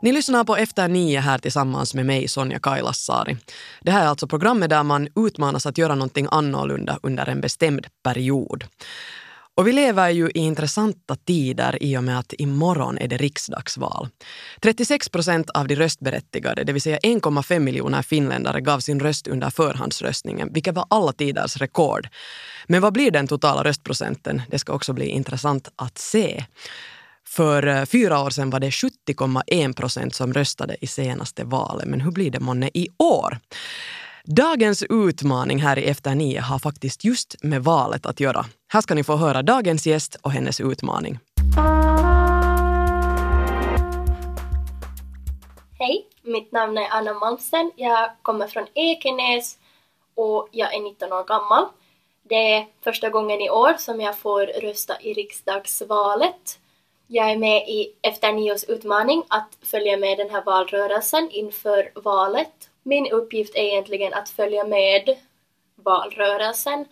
Ni 0.00 0.12
lyssnar 0.12 0.44
på 0.44 0.56
Efter 0.56 0.88
nio 0.88 1.20
här 1.20 1.38
tillsammans 1.38 1.94
med 1.94 2.06
mig, 2.06 2.28
Sonja 2.28 2.58
Kailasari. 2.58 3.36
Det 3.80 3.90
här 3.90 4.04
är 4.04 4.08
alltså 4.08 4.26
programmet 4.26 4.70
där 4.70 4.82
man 4.82 5.08
utmanas 5.16 5.66
att 5.66 5.78
göra 5.78 5.94
någonting 5.94 6.28
annorlunda 6.30 6.98
under 7.02 7.28
en 7.28 7.40
bestämd 7.40 7.86
period. 8.04 8.64
Och 9.56 9.66
vi 9.66 9.72
lever 9.72 10.10
ju 10.10 10.30
i 10.30 10.38
intressanta 10.38 11.16
tider 11.16 11.82
i 11.82 11.96
och 11.96 12.04
med 12.04 12.18
att 12.18 12.32
imorgon 12.38 12.98
är 12.98 13.08
det 13.08 13.16
riksdagsval. 13.16 14.08
36 14.60 15.08
procent 15.08 15.50
av 15.50 15.68
de 15.68 15.76
röstberättigade, 15.76 16.64
det 16.64 16.72
vill 16.72 16.82
säga 16.82 16.98
1,5 16.98 17.58
miljoner 17.58 18.02
finländare, 18.02 18.60
gav 18.60 18.80
sin 18.80 19.00
röst 19.00 19.26
under 19.26 19.50
förhandsröstningen, 19.50 20.52
vilket 20.52 20.74
var 20.74 20.86
alla 20.90 21.12
tiders 21.12 21.56
rekord. 21.56 22.08
Men 22.66 22.82
vad 22.82 22.92
blir 22.92 23.10
den 23.10 23.26
totala 23.26 23.64
röstprocenten? 23.64 24.42
Det 24.48 24.58
ska 24.58 24.72
också 24.72 24.92
bli 24.92 25.06
intressant 25.06 25.68
att 25.76 25.98
se. 25.98 26.44
För 27.28 27.66
eh, 27.66 27.84
fyra 27.84 28.20
år 28.22 28.30
sedan 28.30 28.50
var 28.50 28.60
det 28.60 28.70
70,1 28.70 29.76
procent 29.76 30.14
som 30.14 30.32
röstade 30.32 30.76
i 30.80 30.86
senaste 30.86 31.44
valet. 31.44 31.86
Men 31.86 32.00
hur 32.00 32.10
blir 32.10 32.30
det 32.30 32.40
månne 32.40 32.70
i 32.74 32.88
år? 32.98 33.38
Dagens 34.24 34.82
utmaning 34.82 35.58
här 35.58 35.78
i 35.78 35.84
Efter 35.84 36.14
nio 36.14 36.40
har 36.40 36.58
faktiskt 36.58 37.04
just 37.04 37.36
med 37.42 37.64
valet 37.64 38.06
att 38.06 38.20
göra. 38.20 38.44
Här 38.72 38.80
ska 38.80 38.94
ni 38.94 39.04
få 39.04 39.16
höra 39.16 39.42
dagens 39.42 39.86
gäst 39.86 40.16
och 40.22 40.30
hennes 40.30 40.60
utmaning. 40.60 41.18
Hej, 45.78 46.06
mitt 46.22 46.52
namn 46.52 46.78
är 46.78 46.88
Anna 46.90 47.14
Malmsten. 47.14 47.72
Jag 47.76 48.10
kommer 48.22 48.46
från 48.46 48.66
Ekenäs 48.74 49.58
och 50.14 50.48
jag 50.52 50.74
är 50.74 50.80
19 50.80 51.12
år 51.12 51.24
gammal. 51.24 51.64
Det 52.22 52.52
är 52.54 52.66
första 52.84 53.08
gången 53.10 53.40
i 53.40 53.50
år 53.50 53.74
som 53.78 54.00
jag 54.00 54.18
får 54.18 54.46
rösta 54.46 55.00
i 55.00 55.12
riksdagsvalet. 55.12 56.58
Jag 57.10 57.30
är 57.30 57.36
med 57.36 57.68
i 57.68 57.92
Efter 58.02 58.32
nios 58.32 58.64
utmaning 58.64 59.22
att 59.28 59.58
följa 59.62 59.96
med 59.96 60.18
den 60.18 60.30
här 60.30 60.42
valrörelsen 60.44 61.30
inför 61.30 61.90
valet. 61.94 62.70
Min 62.82 63.10
uppgift 63.10 63.56
är 63.56 63.62
egentligen 63.62 64.14
att 64.14 64.28
följa 64.28 64.64
med 64.64 65.16
valrörelsen, 65.74 66.84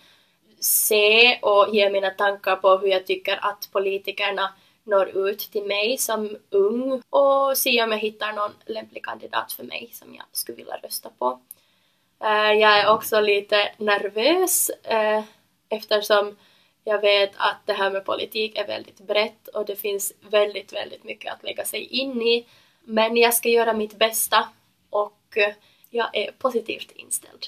se 0.61 1.39
och 1.43 1.75
ge 1.75 1.91
mina 1.91 2.11
tankar 2.11 2.57
på 2.57 2.77
hur 2.77 2.89
jag 2.89 3.07
tycker 3.07 3.39
att 3.43 3.69
politikerna 3.73 4.53
når 4.85 5.09
ut 5.09 5.39
till 5.39 5.65
mig 5.65 5.99
som 5.99 6.37
ung 6.51 7.03
och 7.11 7.59
se 7.59 7.83
om 7.83 7.93
jag 7.93 7.99
hittar 7.99 8.33
någon 8.33 8.53
lämplig 8.67 9.05
kandidat 9.05 9.53
för 9.53 9.65
mig 9.65 9.91
som 9.93 10.15
jag 10.15 10.25
skulle 10.33 10.57
vilja 10.57 10.77
rösta 10.77 11.11
på. 11.19 11.41
Eh, 12.25 12.53
jag 12.53 12.79
är 12.81 12.91
också 12.91 13.21
lite 13.21 13.73
nervös 13.77 14.71
eh, 14.71 15.23
eftersom 15.69 16.37
jag 16.89 17.01
vet 17.01 17.31
att 17.37 17.57
det 17.65 17.73
här 17.73 17.91
med 17.91 18.05
politik 18.05 18.59
är 18.59 18.67
väldigt 18.67 19.01
brett 19.01 19.49
och 19.49 19.67
det 19.67 19.77
finns 19.77 20.13
väldigt, 20.31 20.73
väldigt 20.73 21.05
mycket 21.05 21.33
att 21.33 21.43
lägga 21.43 21.65
sig 21.65 21.85
in 21.85 22.23
i. 22.23 22.47
Men 22.85 23.17
jag 23.17 23.35
ska 23.35 23.49
göra 23.49 23.73
mitt 23.73 23.99
bästa 23.99 24.49
och 24.91 25.39
jag 25.91 26.17
är 26.17 26.31
positivt 26.39 26.93
inställd. 26.95 27.47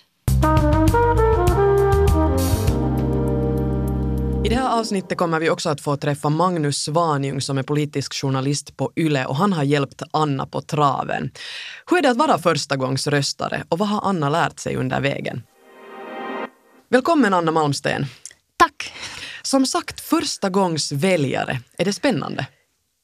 I 4.44 4.48
det 4.48 4.54
här 4.54 4.78
avsnittet 4.80 5.18
kommer 5.18 5.40
vi 5.40 5.50
också 5.50 5.70
att 5.70 5.80
få 5.80 5.96
träffa 5.96 6.28
Magnus 6.28 6.76
Svanjung 6.76 7.40
som 7.40 7.58
är 7.58 7.62
politisk 7.62 8.14
journalist 8.14 8.76
på 8.76 8.92
YLE 8.96 9.26
och 9.26 9.36
han 9.36 9.52
har 9.52 9.64
hjälpt 9.64 10.02
Anna 10.10 10.46
på 10.46 10.60
traven. 10.60 11.30
Hur 11.90 11.98
är 11.98 12.02
det 12.02 12.10
att 12.10 12.16
vara 12.16 12.38
förstagångsröstare 12.38 13.64
och 13.68 13.78
vad 13.78 13.88
har 13.88 14.00
Anna 14.08 14.28
lärt 14.28 14.58
sig 14.58 14.76
under 14.76 15.00
vägen? 15.00 15.42
Välkommen 16.88 17.34
Anna 17.34 17.50
Malmsten. 17.50 18.06
Tack. 18.56 18.92
Som 19.42 19.66
sagt, 19.66 20.00
första 20.00 20.48
gångs 20.48 20.92
väljare. 20.92 21.60
Är 21.78 21.84
det 21.84 21.92
spännande? 21.92 22.46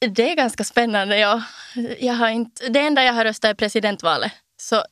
Det 0.09 0.31
är 0.31 0.37
ganska 0.37 0.65
spännande, 0.65 1.19
ja. 1.19 1.43
Jag 2.01 2.15
har 2.15 2.29
inte, 2.29 2.69
det 2.69 2.81
enda 2.81 3.05
jag 3.05 3.13
har 3.13 3.25
röstat 3.25 3.51
är 3.51 3.55
presidentvalet. 3.55 4.33
Så 4.61 4.83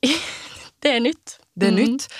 det 0.82 0.90
är 0.90 1.00
nytt. 1.00 1.40
Det 1.54 1.66
är 1.66 1.70
mm. 1.72 1.84
nytt. 1.84 2.14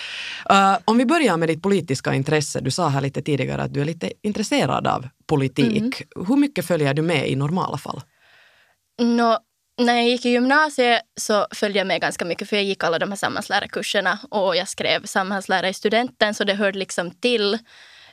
Uh, 0.51 0.79
om 0.85 0.99
vi 0.99 1.07
börjar 1.07 1.37
med 1.37 1.49
ditt 1.49 1.63
politiska 1.63 2.15
intresse. 2.15 2.61
Du 2.61 2.71
sa 2.71 2.89
här 2.89 3.01
lite 3.01 3.23
tidigare 3.23 3.63
att 3.63 3.75
du 3.75 3.81
är 3.81 3.85
lite 3.85 4.13
intresserad 4.23 4.87
av 4.87 5.09
politik. 5.27 6.01
Mm. 6.11 6.27
Hur 6.29 6.37
mycket 6.37 6.67
följer 6.67 6.95
du 6.95 7.03
med 7.03 7.29
i 7.29 7.37
normala 7.37 7.79
fall? 7.79 8.01
No, 9.01 9.37
när 9.79 9.95
jag 9.95 10.09
gick 10.09 10.27
i 10.27 10.31
gymnasiet 10.31 11.03
så 11.21 11.47
följde 11.51 11.79
jag 11.79 11.87
med 11.87 12.01
ganska 12.01 12.25
mycket 12.25 12.49
för 12.49 12.57
jag 12.57 12.65
gick 12.65 12.85
alla 12.85 12.99
de 12.99 13.09
här 13.09 13.17
samhällslärarkurserna 13.17 14.19
och 14.31 14.57
jag 14.57 14.69
skrev 14.69 15.05
samhällslära 15.05 15.69
i 15.69 15.75
studenten 15.75 16.35
så 16.35 16.45
det 16.45 16.55
hörde 16.55 16.79
liksom 16.79 17.11
till. 17.11 17.59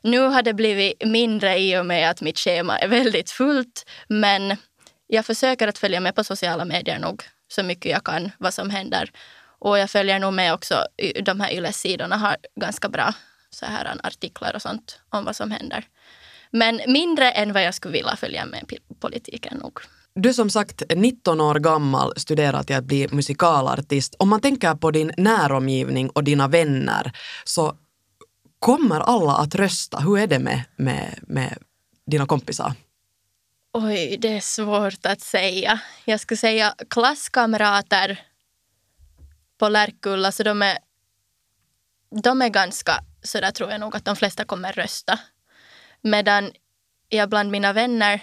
Nu 0.06 0.20
har 0.20 0.42
det 0.42 0.54
blivit 0.54 1.06
mindre 1.06 1.60
i 1.60 1.78
och 1.78 1.86
med 1.86 2.10
att 2.10 2.22
mitt 2.22 2.40
schema 2.40 2.80
är 2.80 2.88
väldigt 2.88 3.30
fullt 3.30 3.86
men 4.08 4.58
jag 5.08 5.26
försöker 5.26 5.68
att 5.68 5.78
följa 5.78 6.00
med 6.00 6.16
på 6.16 6.24
sociala 6.24 6.66
medier 6.66 7.00
nog 7.00 7.24
så 7.48 7.64
mycket 7.64 7.92
jag 7.92 8.04
kan 8.04 8.32
vad 8.38 8.54
som 8.54 8.70
händer. 8.70 9.12
Och 9.60 9.80
jag 9.80 9.90
följer 9.90 10.20
nog 10.20 10.34
med 10.34 10.54
också, 10.54 10.76
de 11.26 11.40
här 11.40 11.54
YLE-sidorna 11.54 12.18
har 12.18 12.38
ganska 12.60 12.90
bra 12.90 13.14
så 13.50 13.66
här 13.66 13.98
artiklar 14.04 14.56
och 14.56 14.62
sånt 14.62 15.00
om 15.10 15.26
vad 15.26 15.36
som 15.36 15.52
händer. 15.52 15.86
Men 16.52 16.82
mindre 16.88 17.32
än 17.32 17.54
vad 17.54 17.64
jag 17.64 17.74
skulle 17.74 17.94
vilja 17.94 18.16
följa 18.16 18.46
med 18.46 18.74
politiken 19.00 19.58
nog. 19.58 19.80
Du 20.16 20.34
som 20.34 20.50
sagt 20.50 20.84
19 20.96 21.42
år 21.42 21.56
gammal 21.56 22.14
studerar 22.18 22.64
till 22.64 22.76
att 22.76 22.84
bli 22.86 23.08
musikalartist. 23.12 24.16
Om 24.20 24.30
man 24.30 24.42
tänker 24.42 24.76
på 24.76 24.92
din 24.92 25.12
näromgivning 25.18 26.10
och 26.10 26.24
dina 26.24 26.48
vänner 26.48 27.12
så 27.44 27.78
kommer 28.66 29.00
alla 29.00 29.36
att 29.36 29.56
rösta? 29.56 29.98
Hur 29.98 30.20
är 30.20 30.28
det 30.28 30.40
med, 30.40 30.64
med, 30.76 31.20
med 31.22 31.58
dina 32.06 32.26
kompisar? 32.26 32.74
Oj, 33.74 34.18
det 34.18 34.28
är 34.28 34.42
svårt 34.42 35.06
att 35.06 35.22
säga. 35.22 35.80
Jag 36.06 36.20
skulle 36.20 36.38
säga 36.38 36.76
klasskamrater 36.90 38.22
på 39.60 39.70
Lärkulla, 39.70 40.32
så 40.32 40.44
de 40.44 40.62
är, 40.62 40.78
de 42.24 42.42
är 42.42 42.50
ganska, 42.50 43.04
så 43.24 43.42
där 43.42 43.52
tror 43.52 43.72
jag 43.72 43.80
nog 43.80 43.96
att 43.96 44.06
de 44.06 44.16
flesta 44.16 44.46
kommer 44.46 44.74
rösta. 44.74 45.20
Medan 46.02 46.52
jag 47.10 47.30
bland 47.30 47.52
mina 47.52 47.74
vänner, 47.74 48.22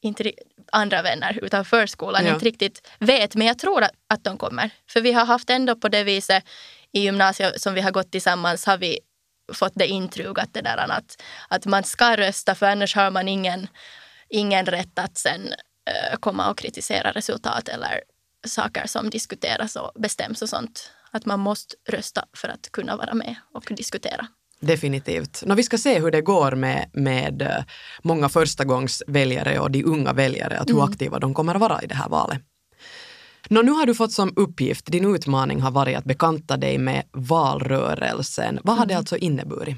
inte 0.00 0.32
andra 0.72 1.02
vänner 1.02 1.38
utan 1.42 1.64
förskolan, 1.64 2.26
ja. 2.26 2.34
inte 2.34 2.44
riktigt 2.44 2.88
vet, 2.98 3.34
men 3.34 3.46
jag 3.46 3.58
tror 3.58 3.84
att, 4.08 4.24
de 4.24 4.38
kommer. 4.38 4.70
För 4.90 5.00
vi 5.00 5.12
har 5.12 5.26
haft 5.26 5.50
ändå 5.50 5.76
på 5.76 5.88
det 5.88 6.04
viset 6.04 6.44
i 6.92 7.00
gymnasiet 7.00 7.60
som 7.60 7.74
vi 7.74 7.80
har 7.80 7.90
gått 7.90 8.10
tillsammans 8.12 8.66
har 8.66 8.78
vi 8.78 9.00
fått 9.52 9.72
det 9.74 9.86
intrycket 9.86 10.54
det 10.54 10.60
där 10.60 10.90
att, 10.90 11.22
att 11.48 11.66
man 11.66 11.84
ska 11.84 12.16
rösta 12.16 12.54
för 12.54 12.66
annars 12.66 12.94
har 12.94 13.10
man 13.10 13.28
ingen, 13.28 13.68
ingen 14.28 14.66
rätt 14.66 14.98
att 14.98 15.18
sen 15.18 15.42
uh, 15.42 16.16
komma 16.20 16.50
och 16.50 16.58
kritisera 16.58 17.12
resultat 17.12 17.68
eller 17.68 18.00
saker 18.46 18.86
som 18.86 19.10
diskuteras 19.10 19.76
och 19.76 19.92
bestäms 19.94 20.42
och 20.42 20.48
sånt. 20.48 20.90
Att 21.10 21.26
man 21.26 21.40
måste 21.40 21.76
rösta 21.88 22.24
för 22.36 22.48
att 22.48 22.72
kunna 22.72 22.96
vara 22.96 23.14
med 23.14 23.34
och 23.54 23.64
diskutera. 23.76 24.26
Definitivt. 24.60 25.42
Nå, 25.46 25.54
vi 25.54 25.62
ska 25.62 25.78
se 25.78 25.98
hur 25.98 26.10
det 26.10 26.20
går 26.20 26.52
med, 26.52 26.90
med 26.92 27.42
eh, 27.42 27.64
många 28.02 28.28
förstagångsväljare 28.28 29.58
och 29.58 29.70
de 29.70 29.84
unga 29.84 30.12
väljare, 30.12 30.58
att 30.58 30.68
hur 30.68 30.74
mm. 30.74 30.84
aktiva 30.84 31.18
de 31.18 31.34
kommer 31.34 31.54
att 31.54 31.60
vara 31.60 31.82
i 31.82 31.86
det 31.86 31.94
här 31.94 32.08
valet. 32.08 32.42
Nå, 33.48 33.62
nu 33.62 33.72
har 33.72 33.86
du 33.86 33.94
fått 33.94 34.12
som 34.12 34.32
uppgift, 34.36 34.86
din 34.86 35.14
utmaning 35.14 35.60
har 35.60 35.70
varit 35.70 35.96
att 35.96 36.04
bekanta 36.04 36.56
dig 36.56 36.78
med 36.78 37.04
valrörelsen. 37.12 38.60
Vad 38.64 38.76
har 38.76 38.86
det 38.86 38.94
mm. 38.94 39.00
alltså 39.00 39.16
inneburit? 39.16 39.76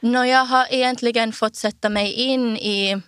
Nå, 0.00 0.24
jag 0.24 0.44
har 0.44 0.66
egentligen 0.70 1.32
fått 1.32 1.56
sätta 1.56 1.88
mig 1.88 2.12
in 2.12 2.56
i 2.56 3.02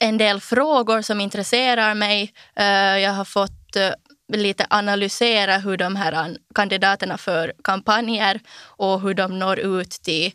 en 0.00 0.18
del 0.18 0.40
frågor 0.40 1.02
som 1.02 1.20
intresserar 1.20 1.94
mig. 1.94 2.32
Eh, 2.56 2.98
jag 2.98 3.12
har 3.12 3.24
fått 3.24 3.76
eh, 3.76 3.90
lite 4.32 4.66
analysera 4.70 5.58
hur 5.58 5.76
de 5.76 5.96
här 5.96 6.36
kandidaterna 6.54 7.18
för 7.18 7.52
kampanjer 7.64 8.40
och 8.60 9.00
hur 9.00 9.14
de 9.14 9.38
når 9.38 9.58
ut 9.58 9.90
till 9.90 10.32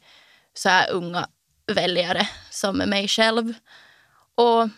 så 0.53 0.69
här 0.69 0.91
unga 0.91 1.27
väljare 1.73 2.29
som 2.49 2.77
mig 2.77 3.07
själv. 3.07 3.53
Och 4.35 4.69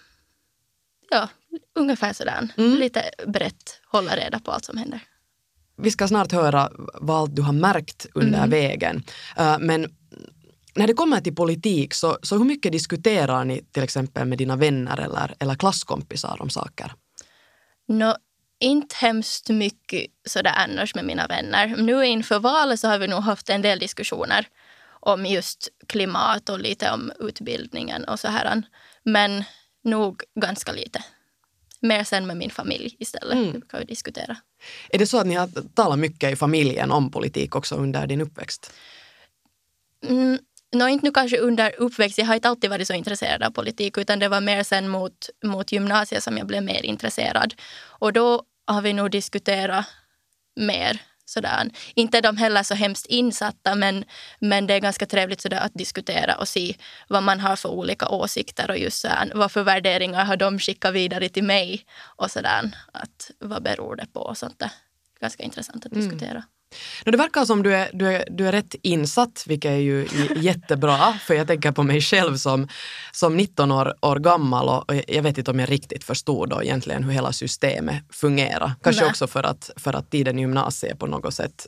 ja, 1.10 1.30
ungefär 1.76 2.14
sådär. 2.14 2.48
Mm. 2.58 2.80
Lite 2.80 3.04
brett 3.28 3.82
hålla 3.86 4.16
reda 4.16 4.40
på 4.40 4.52
allt 4.52 4.66
som 4.66 4.78
händer. 4.78 5.02
Vi 5.78 5.92
ska 5.92 6.08
snart 6.08 6.32
höra 6.32 6.72
vad 6.94 7.36
du 7.36 7.42
har 7.42 7.54
märkt 7.54 8.08
under 8.14 8.38
mm. 8.38 8.50
vägen. 8.50 9.04
Uh, 9.40 9.58
men 9.60 9.88
när 10.76 10.88
det 10.88 10.94
kommer 10.94 11.22
till 11.22 11.36
politik, 11.36 11.94
så, 11.94 12.18
så 12.22 12.38
hur 12.38 12.46
mycket 12.46 12.72
diskuterar 12.72 13.46
ni 13.46 13.64
till 13.72 13.84
exempel 13.84 14.28
med 14.28 14.38
dina 14.38 14.56
vänner 14.56 15.00
eller, 15.00 15.34
eller 15.40 15.56
klasskompisar 15.56 16.38
om 16.42 16.50
saker? 16.50 16.94
No, 17.88 18.14
inte 18.60 18.96
hemskt 18.96 19.50
mycket 19.50 20.06
sådär 20.28 20.54
annars 20.56 20.96
med 20.96 21.06
mina 21.06 21.28
vänner. 21.28 21.76
Nu 21.78 22.06
inför 22.06 22.40
valet 22.40 22.80
så 22.80 22.88
har 22.88 23.00
vi 23.00 23.08
nog 23.08 23.20
haft 23.20 23.50
en 23.50 23.62
del 23.62 23.80
diskussioner 23.80 24.48
om 25.00 25.26
just 25.26 25.70
klimat 25.88 26.50
och 26.50 26.60
lite 26.60 26.92
om 26.92 27.12
utbildningen 27.20 28.04
och 28.04 28.20
så 28.20 28.28
här. 28.28 28.62
Men 29.04 29.44
nog 29.84 30.24
ganska 30.42 30.72
lite. 30.72 31.04
Mer 31.82 32.04
sen 32.04 32.28
med 32.28 32.38
min 32.38 32.50
familj 32.50 32.96
istället. 33.00 33.34
Mm. 33.34 33.62
Kan 33.62 33.80
vi 33.80 33.86
diskutera. 33.86 34.38
Är 34.90 35.00
det 35.00 35.08
så 35.08 35.18
att 35.18 35.28
ni 35.28 35.36
har 35.36 35.50
talat 35.74 36.00
mycket 36.00 36.32
i 36.32 36.36
familjen 36.36 36.92
om 36.92 37.12
politik 37.12 37.56
också 37.56 37.76
under 37.76 38.08
din 38.08 38.22
uppväxt? 38.22 38.74
Mm, 40.06 40.38
Nå, 40.72 40.88
inte 40.88 41.06
nu 41.06 41.12
kanske 41.12 41.38
under 41.38 41.76
uppväxt, 41.78 42.18
jag 42.18 42.26
har 42.26 42.36
inte 42.36 42.50
alltid 42.50 42.70
varit 42.70 42.88
så 42.88 42.94
intresserad 42.94 43.44
av 43.44 43.52
politik 43.52 43.98
utan 43.98 44.20
det 44.20 44.30
var 44.30 44.42
mer 44.42 44.64
sen 44.64 44.90
mot, 44.90 45.30
mot 45.44 45.72
gymnasiet 45.72 46.24
som 46.24 46.38
jag 46.38 46.48
blev 46.48 46.64
mer 46.64 46.86
intresserad. 46.86 47.54
Och 48.00 48.14
då 48.14 48.44
har 48.66 48.82
vi 48.82 48.94
nog 48.94 49.12
diskuterat 49.12 49.86
mer. 50.56 51.02
Sådär. 51.30 51.70
Inte 51.96 52.18
är 52.18 52.22
de 52.22 52.38
heller 52.38 52.64
så 52.64 52.76
hemskt 52.76 53.06
insatta 53.06 53.76
men, 53.76 54.06
men 54.40 54.68
det 54.68 54.74
är 54.74 54.80
ganska 54.80 55.06
trevligt 55.06 55.42
sådär 55.42 55.60
att 55.60 55.74
diskutera 55.74 56.36
och 56.36 56.48
se 56.48 56.76
vad 57.08 57.24
man 57.24 57.40
har 57.40 57.56
för 57.56 57.70
olika 57.70 58.10
åsikter 58.10 58.72
och 58.72 58.78
just 58.78 59.02
sådär, 59.02 59.32
vad 59.36 59.52
för 59.52 59.64
värderingar 59.64 60.26
har 60.26 60.38
de 60.38 60.60
skickat 60.60 60.94
vidare 60.94 61.30
till 61.30 61.44
mig 61.44 61.86
och 62.16 62.32
sådär. 62.32 62.72
Att, 62.92 63.32
vad 63.40 63.64
beror 63.64 63.96
det 63.96 64.06
på 64.14 64.20
och 64.20 64.38
sånt 64.38 64.60
där. 64.60 64.72
Ganska 65.20 65.44
intressant 65.44 65.86
att 65.86 65.94
mm. 65.94 66.42
No, 67.06 67.12
det 67.12 67.18
verkar 67.18 67.46
som 67.46 67.64
du 67.64 67.76
är, 67.76 67.90
du, 67.94 68.08
är, 68.08 68.24
du 68.30 68.48
är 68.48 68.52
rätt 68.52 68.76
insatt, 68.82 69.44
vilket 69.48 69.72
är 69.72 69.76
ju 69.76 70.08
jättebra, 70.36 71.14
för 71.14 71.34
jag 71.34 71.48
tänker 71.48 71.72
på 71.72 71.84
mig 71.84 72.02
själv 72.02 72.38
som, 72.38 72.68
som 73.12 73.38
19 73.38 73.72
år, 73.72 73.94
år 74.02 74.16
gammal 74.16 74.70
och 74.70 74.96
jag 75.08 75.24
vet 75.24 75.38
inte 75.38 75.52
om 75.52 75.60
jag 75.60 75.72
riktigt 75.72 76.04
förstod 76.04 76.50
då 76.50 76.64
egentligen 76.64 77.04
hur 77.04 77.12
hela 77.12 77.32
systemet 77.32 78.04
fungerar. 78.10 78.74
Kanske 78.84 79.02
Nej. 79.02 79.10
också 79.10 79.28
för 79.28 79.44
att, 79.44 79.72
för 79.76 79.94
att 79.94 80.12
tiden 80.12 80.40
i 80.40 80.42
gymnasiet 80.42 81.00
på 81.00 81.08
något 81.08 81.34
sätt, 81.34 81.68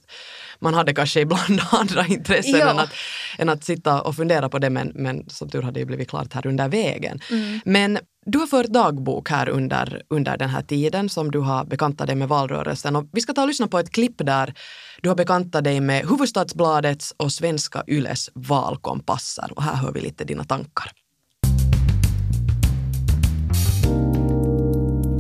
man 0.60 0.74
hade 0.74 0.94
kanske 0.94 1.20
ibland 1.20 1.62
andra 1.72 2.06
intressen 2.06 2.62
än 2.62 2.80
att, 2.80 2.94
än 3.38 3.50
att 3.50 3.64
sitta 3.64 4.02
och 4.02 4.16
fundera 4.16 4.50
på 4.50 4.60
det, 4.60 4.70
men, 4.70 4.92
men 4.96 5.30
som 5.30 5.50
tur 5.50 5.62
hade 5.62 5.80
det 5.80 5.86
blivit 5.86 6.10
klart 6.10 6.34
här 6.34 6.48
under 6.48 6.68
vägen. 6.68 7.20
Mm. 7.32 7.60
Men 7.66 8.00
du 8.32 8.40
har 8.40 8.48
fört 8.48 8.66
dagbok 8.66 9.30
här 9.30 9.50
under, 9.50 10.04
under 10.08 10.38
den 10.38 10.50
här 10.50 10.62
tiden 10.62 11.10
som 11.10 11.32
du 11.32 11.40
har 11.40 11.66
bekantat 11.66 12.08
dig 12.08 12.16
med 12.16 12.28
valrörelsen. 12.28 12.96
Och 12.96 13.06
vi 13.12 13.22
ska 13.22 13.34
ta 13.34 13.42
och 13.42 13.48
lyssna 13.48 13.68
på 13.68 13.80
ett 13.80 13.90
klipp 13.90 14.18
där 14.18 14.54
du 15.02 15.10
har 15.10 15.16
bekantat 15.16 15.64
dig 15.64 15.82
med 15.82 16.06
Hufvudstadsbladets 16.06 17.14
och 17.18 17.32
Svenska 17.32 17.84
Yles 17.88 18.30
valkompasser. 18.34 19.52
Och 19.56 19.64
här 19.64 19.76
hör 19.76 19.92
vi 19.92 20.02
lite 20.02 20.24
dina 20.24 20.44
tankar. 20.44 20.92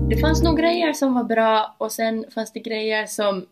Det 0.09 0.17
fanns 0.17 0.43
nog 0.43 0.57
grejer 0.57 0.93
som 0.93 1.13
var 1.13 1.23
bra 1.23 1.75
och 1.77 1.91
sen 1.91 2.25
fanns 2.33 2.53
det 2.53 2.59
grejer 2.59 3.05
som 3.05 3.45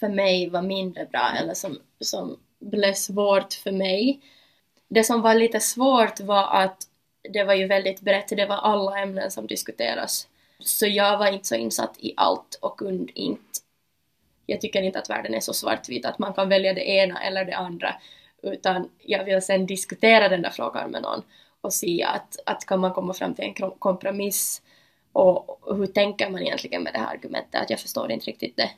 för 0.00 0.08
mig 0.08 0.50
var 0.50 0.62
mindre 0.62 1.06
bra 1.06 1.30
eller 1.40 1.54
som, 1.54 1.78
som 2.00 2.36
blev 2.60 2.94
svårt 2.94 3.52
för 3.52 3.72
mig. 3.72 4.20
Det 4.88 5.04
som 5.04 5.22
var 5.22 5.34
lite 5.34 5.60
svårt 5.60 6.20
var 6.20 6.62
att 6.62 6.89
det 7.28 7.44
var 7.44 7.54
ju 7.54 7.66
väldigt 7.66 8.00
brett, 8.00 8.28
det 8.28 8.46
var 8.46 8.56
alla 8.56 8.98
ämnen 8.98 9.30
som 9.30 9.46
diskuteras. 9.46 10.28
Så 10.58 10.86
jag 10.86 11.18
var 11.18 11.32
inte 11.32 11.48
så 11.48 11.54
insatt 11.54 11.94
i 11.98 12.14
allt 12.16 12.58
och 12.60 12.78
kunde 12.78 13.20
inte... 13.20 13.42
Jag 14.46 14.60
tycker 14.60 14.82
inte 14.82 14.98
att 14.98 15.10
världen 15.10 15.34
är 15.34 15.40
så 15.40 15.52
svartvit 15.52 16.06
att 16.06 16.18
man 16.18 16.34
kan 16.34 16.48
välja 16.48 16.74
det 16.74 16.88
ena 16.88 17.22
eller 17.22 17.44
det 17.44 17.56
andra, 17.56 17.94
utan 18.42 18.90
jag 18.98 19.24
vill 19.24 19.42
sen 19.42 19.66
diskutera 19.66 20.28
den 20.28 20.42
där 20.42 20.50
frågan 20.50 20.90
med 20.90 21.02
någon 21.02 21.22
och 21.60 21.72
se 21.72 22.02
att, 22.02 22.36
att 22.46 22.66
kan 22.66 22.80
man 22.80 22.92
komma 22.92 23.14
fram 23.14 23.34
till 23.34 23.44
en 23.44 23.70
kompromiss 23.78 24.62
och 25.12 25.60
hur 25.76 25.86
tänker 25.86 26.30
man 26.30 26.42
egentligen 26.42 26.82
med 26.82 26.92
det 26.92 26.98
här 26.98 27.14
argumentet, 27.14 27.62
att 27.62 27.70
jag 27.70 27.80
förstår 27.80 28.10
inte 28.10 28.26
riktigt 28.26 28.56
det. 28.56 28.70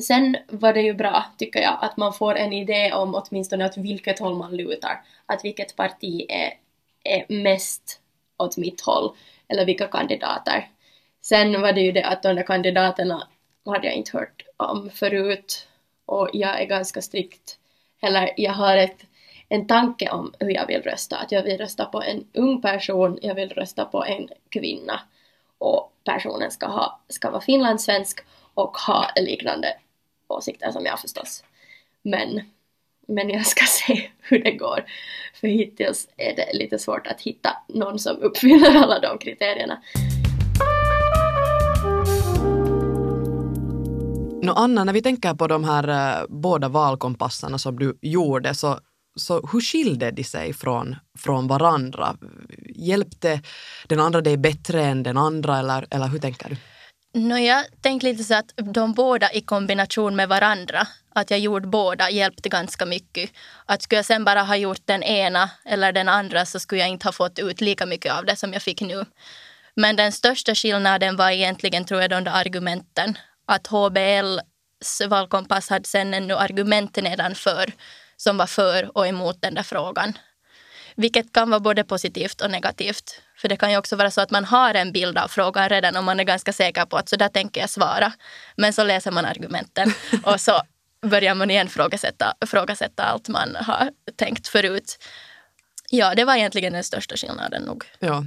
Sen 0.00 0.36
var 0.48 0.72
det 0.72 0.80
ju 0.80 0.94
bra, 0.94 1.24
tycker 1.38 1.60
jag, 1.60 1.78
att 1.80 1.96
man 1.96 2.12
får 2.12 2.34
en 2.34 2.52
idé 2.52 2.92
om 2.92 3.14
åtminstone 3.14 3.66
åt 3.66 3.76
vilket 3.76 4.18
håll 4.18 4.34
man 4.34 4.56
lutar, 4.56 5.04
att 5.26 5.44
vilket 5.44 5.76
parti 5.76 6.26
är 6.28 6.52
är 7.08 7.24
mest 7.28 8.00
åt 8.36 8.56
mitt 8.56 8.80
håll 8.80 9.16
eller 9.48 9.66
vilka 9.66 9.86
kandidater. 9.86 10.68
Sen 11.20 11.60
var 11.60 11.72
det 11.72 11.80
ju 11.80 11.92
det 11.92 12.04
att 12.04 12.22
de 12.22 12.34
där 12.34 12.42
kandidaterna 12.42 13.28
hade 13.64 13.86
jag 13.86 13.96
inte 13.96 14.16
hört 14.16 14.44
om 14.56 14.90
förut 14.90 15.68
och 16.06 16.30
jag 16.32 16.60
är 16.60 16.66
ganska 16.66 17.02
strikt, 17.02 17.58
eller 18.00 18.30
jag 18.36 18.52
har 18.52 18.76
ett, 18.76 19.04
en 19.48 19.66
tanke 19.66 20.10
om 20.10 20.34
hur 20.40 20.50
jag 20.50 20.66
vill 20.66 20.82
rösta, 20.82 21.16
att 21.16 21.32
jag 21.32 21.42
vill 21.42 21.58
rösta 21.58 21.84
på 21.84 22.02
en 22.02 22.26
ung 22.34 22.62
person, 22.62 23.18
jag 23.22 23.34
vill 23.34 23.48
rösta 23.48 23.84
på 23.84 24.04
en 24.04 24.28
kvinna 24.48 25.00
och 25.58 25.92
personen 26.04 26.50
ska, 26.50 26.66
ha, 26.66 27.00
ska 27.08 27.30
vara 27.30 27.40
finlandssvensk 27.40 28.20
och 28.54 28.76
ha 28.76 29.10
liknande 29.16 29.76
åsikter 30.28 30.70
som 30.70 30.84
jag 30.84 31.00
förstås. 31.00 31.44
Men 32.02 32.40
men 33.08 33.30
jag 33.30 33.46
ska 33.46 33.64
se 33.86 34.10
hur 34.20 34.44
det 34.44 34.52
går. 34.52 34.84
För 35.40 35.48
hittills 35.48 36.08
är 36.16 36.36
det 36.36 36.58
lite 36.58 36.78
svårt 36.78 37.06
att 37.06 37.20
hitta 37.20 37.50
någon 37.68 37.98
som 37.98 38.16
uppfyller 38.16 38.74
alla 38.74 39.00
de 39.00 39.18
kriterierna. 39.18 39.82
No 44.42 44.50
Anna, 44.50 44.84
när 44.84 44.92
vi 44.92 45.02
tänker 45.02 45.34
på 45.34 45.46
de 45.46 45.64
här 45.64 45.88
eh, 45.88 46.26
båda 46.28 46.68
valkompassarna 46.68 47.58
som 47.58 47.78
du 47.78 47.98
gjorde, 48.02 48.54
så, 48.54 48.78
så 49.16 49.48
hur 49.52 49.60
skilde 49.60 50.10
de 50.10 50.24
sig 50.24 50.52
från, 50.52 50.96
från 51.18 51.46
varandra? 51.46 52.16
Hjälpte 52.74 53.40
den 53.86 54.00
andra 54.00 54.20
dig 54.20 54.36
bättre 54.36 54.84
än 54.84 55.02
den 55.02 55.16
andra 55.16 55.58
eller, 55.58 55.86
eller 55.90 56.06
hur 56.06 56.18
tänker 56.18 56.48
du? 56.48 56.56
No, 57.14 57.38
jag 57.38 57.64
tänkte 57.80 58.06
lite 58.06 58.24
så 58.24 58.34
att 58.34 58.52
de 58.56 58.92
båda 58.92 59.32
i 59.32 59.40
kombination 59.40 60.16
med 60.16 60.28
varandra, 60.28 60.86
att 61.14 61.30
jag 61.30 61.40
gjorde 61.40 61.68
båda 61.68 62.10
hjälpte 62.10 62.48
ganska 62.48 62.86
mycket. 62.86 63.30
Att 63.66 63.82
skulle 63.82 63.98
jag 63.98 64.06
sen 64.06 64.24
bara 64.24 64.42
ha 64.42 64.56
gjort 64.56 64.82
den 64.84 65.02
ena 65.02 65.50
eller 65.64 65.92
den 65.92 66.08
andra 66.08 66.46
så 66.46 66.60
skulle 66.60 66.80
jag 66.80 66.90
inte 66.90 67.06
ha 67.06 67.12
fått 67.12 67.38
ut 67.38 67.60
lika 67.60 67.86
mycket 67.86 68.12
av 68.12 68.24
det 68.24 68.36
som 68.36 68.52
jag 68.52 68.62
fick 68.62 68.80
nu. 68.80 69.04
Men 69.74 69.96
den 69.96 70.12
största 70.12 70.54
skillnaden 70.54 71.16
var 71.16 71.30
egentligen 71.30 71.84
tror 71.84 72.00
jag 72.00 72.10
de 72.10 72.24
där 72.24 72.32
argumenten. 72.32 73.18
Att 73.46 73.66
HBLs 73.66 75.02
valkompass 75.08 75.70
hade 75.70 75.88
sen 75.88 76.14
ännu 76.14 76.34
argument 76.34 76.96
nedanför 76.96 77.72
som 78.16 78.36
var 78.36 78.46
för 78.46 78.98
och 78.98 79.06
emot 79.06 79.42
den 79.42 79.54
där 79.54 79.62
frågan. 79.62 80.18
Vilket 80.98 81.32
kan 81.32 81.50
vara 81.50 81.60
både 81.60 81.84
positivt 81.84 82.40
och 82.40 82.50
negativt. 82.50 83.22
För 83.40 83.48
det 83.48 83.56
kan 83.56 83.70
ju 83.70 83.78
också 83.78 83.96
vara 83.96 84.10
så 84.10 84.20
att 84.20 84.30
man 84.30 84.44
har 84.44 84.74
en 84.74 84.92
bild 84.92 85.18
av 85.18 85.28
frågan 85.28 85.68
redan 85.68 85.96
och 85.96 86.04
man 86.04 86.20
är 86.20 86.24
ganska 86.24 86.52
säker 86.52 86.84
på 86.84 86.96
att 86.96 87.08
så 87.08 87.16
där 87.16 87.28
tänker 87.28 87.60
jag 87.60 87.70
svara. 87.70 88.12
Men 88.56 88.72
så 88.72 88.84
läser 88.84 89.10
man 89.10 89.24
argumenten 89.24 89.92
och 90.22 90.40
så 90.40 90.60
börjar 91.06 91.34
man 91.34 91.50
igen 91.50 91.68
frågasätta, 91.68 92.34
frågasätta 92.46 93.02
allt 93.02 93.28
man 93.28 93.56
har 93.60 93.90
tänkt 94.16 94.48
förut. 94.48 94.98
Ja, 95.90 96.14
det 96.14 96.24
var 96.24 96.36
egentligen 96.36 96.72
den 96.72 96.84
största 96.84 97.16
skillnaden 97.16 97.62
nog. 97.62 97.84
Ja. 97.98 98.24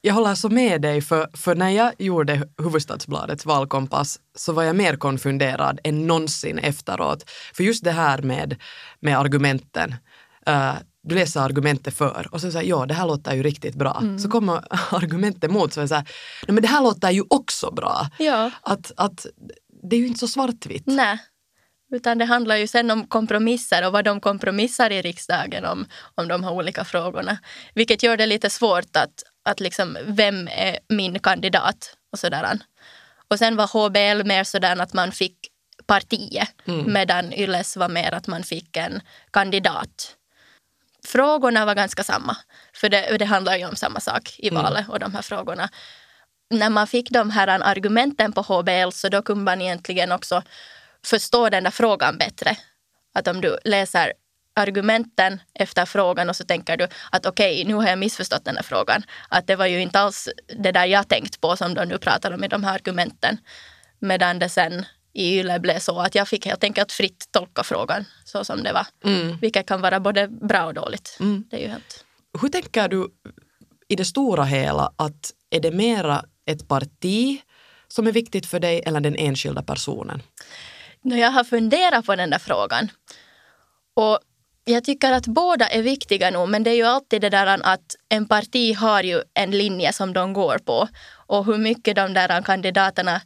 Jag 0.00 0.14
håller 0.14 0.34
så 0.34 0.48
med 0.48 0.82
dig, 0.82 1.00
för, 1.00 1.28
för 1.36 1.54
när 1.54 1.70
jag 1.70 1.92
gjorde 1.98 2.48
Huvudstadsbladets 2.62 3.46
valkompass 3.46 4.20
så 4.34 4.52
var 4.52 4.62
jag 4.62 4.76
mer 4.76 4.96
konfunderad 4.96 5.80
än 5.84 6.06
någonsin 6.06 6.58
efteråt. 6.58 7.30
För 7.54 7.64
just 7.64 7.84
det 7.84 7.92
här 7.92 8.22
med, 8.22 8.56
med 9.00 9.18
argumenten. 9.18 9.94
Uh, 10.48 10.74
du 11.02 11.14
läser 11.14 11.40
argumentet 11.40 11.94
för 11.94 12.28
och 12.30 12.40
så 12.40 12.50
säger 12.50 12.70
ja 12.70 12.86
det 12.86 12.94
här 12.94 13.06
låter 13.06 13.34
ju 13.34 13.42
riktigt 13.42 13.74
bra. 13.74 13.98
Mm. 14.00 14.18
Så 14.18 14.28
kommer 14.28 14.64
argumentet 14.94 15.44
emot 15.44 15.72
så 15.72 15.80
är 15.80 15.82
det 15.82 15.88
så 15.88 15.94
här, 15.94 16.08
nej 16.48 16.54
men 16.54 16.62
det 16.62 16.68
här 16.68 16.82
låter 16.82 17.10
ju 17.10 17.24
också 17.30 17.70
bra. 17.70 18.06
Ja. 18.18 18.50
Att, 18.62 18.92
att 18.96 19.26
det 19.82 19.96
är 19.96 20.00
ju 20.00 20.06
inte 20.06 20.20
så 20.20 20.28
svartvitt. 20.28 20.86
Nej. 20.86 21.18
Utan 21.90 22.18
det 22.18 22.24
handlar 22.24 22.56
ju 22.56 22.66
sen 22.66 22.90
om 22.90 23.06
kompromisser 23.06 23.86
och 23.86 23.92
vad 23.92 24.04
de 24.04 24.20
kompromissar 24.20 24.90
i 24.90 25.02
riksdagen 25.02 25.64
om, 25.64 25.86
om 26.14 26.28
de 26.28 26.44
här 26.44 26.52
olika 26.52 26.84
frågorna. 26.84 27.38
Vilket 27.74 28.02
gör 28.02 28.16
det 28.16 28.26
lite 28.26 28.50
svårt 28.50 28.96
att, 28.96 29.22
att 29.44 29.60
liksom, 29.60 29.98
vem 30.06 30.48
är 30.48 30.78
min 30.88 31.18
kandidat 31.18 31.96
och 32.12 32.18
sådär. 32.18 32.58
Och 33.30 33.38
sen 33.38 33.56
var 33.56 33.66
HBL 33.66 34.26
mer 34.26 34.44
sådär 34.44 34.76
att 34.76 34.92
man 34.92 35.12
fick 35.12 35.36
partiet 35.86 36.48
mm. 36.66 36.92
medan 36.92 37.32
Yles 37.32 37.76
var 37.76 37.88
mer 37.88 38.14
att 38.14 38.26
man 38.26 38.42
fick 38.42 38.76
en 38.76 39.00
kandidat 39.32 40.17
frågorna 41.08 41.64
var 41.64 41.74
ganska 41.74 42.04
samma. 42.04 42.36
För 42.74 42.88
det, 42.88 43.16
det 43.18 43.24
handlar 43.24 43.56
ju 43.56 43.66
om 43.66 43.76
samma 43.76 44.00
sak 44.00 44.34
i 44.38 44.48
mm. 44.48 44.62
valet 44.62 44.84
mm. 44.84 44.90
och 44.90 44.98
de 44.98 45.14
här 45.14 45.22
frågorna. 45.22 45.68
När 46.50 46.70
man 46.70 46.86
fick 46.86 47.10
de 47.10 47.30
här 47.30 47.48
argumenten 47.48 48.32
på 48.32 48.42
HBL 48.42 48.90
så 48.92 49.08
då 49.08 49.22
kunde 49.22 49.44
man 49.44 49.62
egentligen 49.62 50.12
också 50.12 50.42
förstå 51.04 51.48
den 51.48 51.64
där 51.64 51.70
frågan 51.70 52.18
bättre. 52.18 52.56
Att 53.14 53.28
om 53.28 53.40
du 53.40 53.58
läser 53.64 54.12
argumenten 54.54 55.40
efter 55.54 55.86
frågan 55.86 56.28
och 56.28 56.36
så 56.36 56.44
tänker 56.44 56.76
du 56.76 56.88
att 57.10 57.26
okej, 57.26 57.52
okay, 57.52 57.64
nu 57.64 57.74
har 57.74 57.88
jag 57.88 57.98
missförstått 57.98 58.44
den 58.44 58.56
här 58.56 58.62
frågan. 58.62 59.02
Att 59.28 59.46
det 59.46 59.56
var 59.56 59.66
ju 59.66 59.80
inte 59.80 60.00
alls 60.00 60.28
det 60.58 60.72
där 60.72 60.86
jag 60.86 61.08
tänkt 61.08 61.40
på 61.40 61.56
som 61.56 61.74
de 61.74 61.84
nu 61.88 61.98
pratar 61.98 62.32
om 62.32 62.44
i 62.44 62.48
de 62.48 62.64
här 62.64 62.74
argumenten. 62.74 63.38
Medan 63.98 64.38
det 64.38 64.48
sen 64.48 64.86
i 65.18 65.38
YLE 65.38 65.58
blev 65.58 65.78
så 65.78 66.00
att 66.00 66.14
jag 66.14 66.28
fick 66.28 66.46
helt 66.46 66.64
enkelt 66.64 66.92
fritt 66.92 67.28
tolka 67.30 67.62
frågan 67.62 68.04
så 68.24 68.44
som 68.44 68.62
det 68.62 68.72
var. 68.72 68.86
Mm. 69.04 69.38
Vilket 69.38 69.66
kan 69.66 69.80
vara 69.80 70.00
både 70.00 70.28
bra 70.28 70.64
och 70.64 70.74
dåligt. 70.74 71.16
Mm. 71.20 71.44
Det 71.50 71.56
är 71.56 71.60
ju 71.60 71.68
helt... 71.68 72.04
Hur 72.40 72.48
tänker 72.48 72.88
du 72.88 73.08
i 73.88 73.96
det 73.96 74.04
stora 74.04 74.44
hela 74.44 74.92
att 74.96 75.32
är 75.50 75.60
det 75.60 75.70
mera 75.70 76.24
ett 76.46 76.68
parti 76.68 77.42
som 77.88 78.06
är 78.06 78.12
viktigt 78.12 78.46
för 78.46 78.60
dig 78.60 78.82
eller 78.86 79.00
den 79.00 79.16
enskilda 79.16 79.62
personen? 79.62 80.22
Jag 81.02 81.30
har 81.30 81.44
funderat 81.44 82.06
på 82.06 82.16
den 82.16 82.30
där 82.30 82.38
frågan. 82.38 82.88
Och 83.94 84.18
jag 84.64 84.84
tycker 84.84 85.12
att 85.12 85.26
båda 85.26 85.68
är 85.68 85.82
viktiga 85.82 86.30
nog, 86.30 86.48
men 86.48 86.62
det 86.62 86.70
är 86.70 86.74
ju 86.74 86.84
alltid 86.84 87.20
det 87.20 87.30
där 87.30 87.60
att 87.62 87.96
en 88.08 88.28
parti 88.28 88.76
har 88.76 89.02
ju 89.02 89.22
en 89.34 89.50
linje 89.50 89.92
som 89.92 90.12
de 90.12 90.32
går 90.32 90.58
på. 90.58 90.88
Och 91.26 91.44
hur 91.44 91.58
mycket 91.58 91.96
de 91.96 92.14
där 92.14 92.42
kandidaterna 92.42 93.20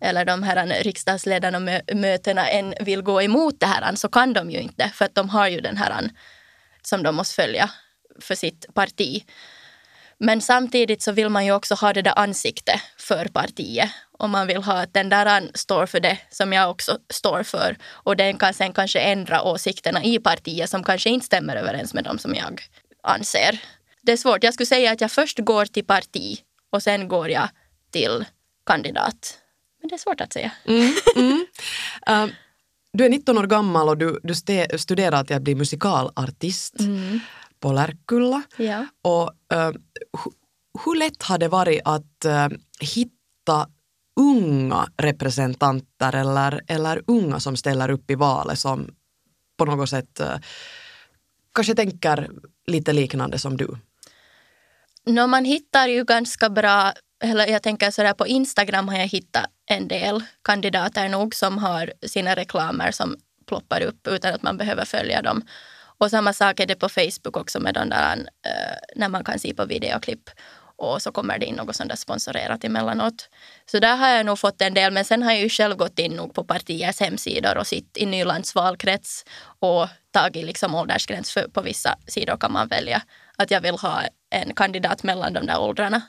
eller 0.00 0.24
de 0.24 0.42
här 0.42 0.82
riksdagsledarna 0.82 1.80
mötena 1.94 2.48
än 2.48 2.74
vill 2.80 3.02
gå 3.02 3.22
emot 3.22 3.60
det 3.60 3.66
här 3.66 3.94
så 3.94 4.08
kan 4.08 4.32
de 4.32 4.50
ju 4.50 4.58
inte 4.58 4.88
för 4.94 5.04
att 5.04 5.14
de 5.14 5.28
har 5.28 5.48
ju 5.48 5.60
den 5.60 5.76
här 5.76 6.10
som 6.82 7.02
de 7.02 7.16
måste 7.16 7.34
följa 7.34 7.70
för 8.20 8.34
sitt 8.34 8.74
parti. 8.74 9.24
Men 10.18 10.40
samtidigt 10.40 11.02
så 11.02 11.12
vill 11.12 11.28
man 11.28 11.46
ju 11.46 11.52
också 11.52 11.74
ha 11.74 11.92
det 11.92 12.02
där 12.02 12.18
ansiktet 12.18 12.80
för 12.98 13.24
partiet. 13.24 13.90
Och 14.18 14.30
man 14.30 14.46
vill 14.46 14.62
ha 14.62 14.82
att 14.82 14.94
den 14.94 15.08
där 15.08 15.50
står 15.54 15.86
för 15.86 16.00
det 16.00 16.18
som 16.30 16.52
jag 16.52 16.70
också 16.70 16.98
står 17.10 17.42
för. 17.42 17.76
Och 17.84 18.16
den 18.16 18.38
kan 18.38 18.54
sen 18.54 18.72
kanske 18.72 19.00
ändra 19.00 19.42
åsikterna 19.42 20.04
i 20.04 20.18
partiet 20.18 20.70
som 20.70 20.84
kanske 20.84 21.10
inte 21.10 21.26
stämmer 21.26 21.56
överens 21.56 21.94
med 21.94 22.04
dem 22.04 22.18
som 22.18 22.34
jag 22.34 22.62
anser. 23.02 23.58
Det 24.02 24.12
är 24.12 24.16
svårt. 24.16 24.44
Jag 24.44 24.54
skulle 24.54 24.66
säga 24.66 24.92
att 24.92 25.00
jag 25.00 25.12
först 25.12 25.38
går 25.38 25.64
till 25.64 25.84
parti 25.84 26.40
och 26.70 26.82
sen 26.82 27.08
går 27.08 27.30
jag 27.30 27.48
till 27.90 28.24
kandidat. 28.66 29.38
Men 29.80 29.88
det 29.88 29.94
är 29.94 29.98
svårt 29.98 30.20
att 30.20 30.32
säga. 30.32 30.52
Mm, 30.64 30.92
mm. 31.16 31.46
Uh, 32.10 32.34
du 32.92 33.04
är 33.04 33.08
19 33.08 33.38
år 33.38 33.46
gammal 33.46 33.88
och 33.88 33.98
du, 33.98 34.20
du 34.22 34.34
studerar 34.78 35.24
till 35.24 35.36
att 35.36 35.42
bli 35.42 35.54
musikalartist 35.54 36.80
mm. 36.80 37.20
på 37.60 37.72
Lärkulla. 37.72 38.42
Ja. 38.56 38.86
Och, 39.02 39.30
uh, 39.54 39.72
hur 40.84 40.94
lätt 40.94 41.22
har 41.22 41.38
det 41.38 41.48
varit 41.48 41.80
att 41.84 42.26
uh, 42.26 42.58
hitta 42.80 43.68
unga 44.20 44.88
representanter 44.96 46.14
eller, 46.14 46.60
eller 46.66 47.02
unga 47.06 47.40
som 47.40 47.56
ställer 47.56 47.90
upp 47.90 48.10
i 48.10 48.14
valet 48.14 48.58
som 48.58 48.94
på 49.56 49.64
något 49.64 49.90
sätt 49.90 50.20
uh, 50.20 50.36
kanske 51.54 51.74
tänker 51.74 52.30
lite 52.66 52.92
liknande 52.92 53.38
som 53.38 53.56
du? 53.56 53.76
No, 55.06 55.26
man 55.26 55.44
hittar 55.44 55.88
ju 55.88 56.04
ganska 56.04 56.50
bra, 56.50 56.92
eller 57.24 57.46
jag 57.46 57.62
tänker 57.62 57.90
sådär 57.90 58.14
på 58.14 58.26
Instagram 58.26 58.88
har 58.88 58.96
jag 58.98 59.08
hittat 59.08 59.46
en 59.66 59.88
del 59.88 60.24
kandidater 60.44 61.08
nog 61.08 61.34
som 61.34 61.58
har 61.58 61.92
sina 62.06 62.34
reklamer 62.34 62.90
som 62.90 63.16
ploppar 63.46 63.80
upp 63.80 64.06
utan 64.06 64.34
att 64.34 64.42
man 64.42 64.56
behöver 64.56 64.84
följa 64.84 65.22
dem. 65.22 65.42
Och 65.98 66.10
samma 66.10 66.32
sak 66.32 66.60
är 66.60 66.66
det 66.66 66.74
på 66.74 66.88
Facebook 66.88 67.36
också 67.36 67.60
med 67.60 67.74
de 67.74 67.88
där, 67.88 68.16
uh, 68.16 68.76
när 68.96 69.08
man 69.08 69.24
kan 69.24 69.38
se 69.38 69.54
på 69.54 69.64
videoklipp 69.64 70.30
och 70.80 71.02
så 71.02 71.12
kommer 71.12 71.38
det 71.38 71.46
in 71.46 71.54
något 71.54 71.76
sånt 71.76 71.88
där 71.88 71.96
sponsorerat 71.96 72.64
emellanåt. 72.64 73.28
Så 73.70 73.78
där 73.78 73.96
har 73.96 74.08
jag 74.08 74.26
nog 74.26 74.38
fått 74.38 74.62
en 74.62 74.74
del, 74.74 74.92
men 74.92 75.04
sen 75.04 75.22
har 75.22 75.30
jag 75.30 75.40
ju 75.40 75.48
själv 75.48 75.76
gått 75.76 75.98
in 75.98 76.12
nog 76.12 76.34
på 76.34 76.44
partiers 76.44 77.00
hemsidor 77.00 77.58
och 77.58 77.66
sitt 77.66 77.96
i 77.96 78.06
Nylands 78.06 78.54
valkrets 78.54 79.24
och 79.58 79.88
tagit 80.10 80.46
liksom 80.46 80.74
åldersgräns 80.74 81.30
för 81.30 81.48
på 81.48 81.62
vissa 81.62 81.96
sidor 82.06 82.36
kan 82.36 82.52
man 82.52 82.68
välja 82.68 83.02
att 83.36 83.50
jag 83.50 83.60
vill 83.60 83.74
ha 83.74 84.02
en 84.30 84.54
kandidat 84.54 85.02
mellan 85.02 85.32
de 85.32 85.46
där 85.46 85.60
åldrarna. 85.60 86.02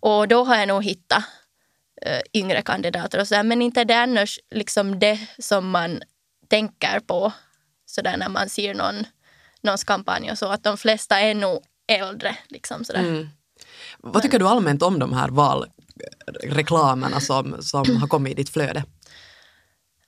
Och 0.00 0.28
då 0.28 0.44
har 0.44 0.56
jag 0.56 0.68
nog 0.68 0.84
hittat 0.84 1.24
uh, 2.06 2.20
yngre 2.34 2.62
kandidater 2.62 3.20
och 3.20 3.28
så 3.28 3.42
men 3.42 3.62
inte 3.62 3.84
det 3.84 3.94
annars 3.94 4.40
liksom 4.50 4.98
det 4.98 5.20
som 5.38 5.70
man 5.70 6.02
tänker 6.48 7.00
på 7.00 7.32
sådär 7.86 8.16
när 8.16 8.28
man 8.28 8.48
ser 8.48 8.74
någon, 8.74 9.06
någons 9.60 9.84
kampanj 9.84 10.30
och 10.30 10.38
så, 10.38 10.46
att 10.46 10.64
de 10.64 10.76
flesta 10.76 11.20
är 11.20 11.34
nog 11.34 11.62
äldre. 11.88 12.36
Liksom 12.48 12.84
sådär. 12.84 13.00
Mm. 13.00 13.28
Vad 13.98 14.22
tycker 14.22 14.38
du 14.38 14.48
allmänt 14.48 14.82
om 14.82 14.98
de 14.98 15.12
här 15.12 15.28
valreklamerna 15.28 17.20
som, 17.20 17.62
som 17.62 17.96
har 17.96 18.08
kommit 18.08 18.32
i 18.32 18.34
ditt 18.34 18.50
flöde? 18.50 18.84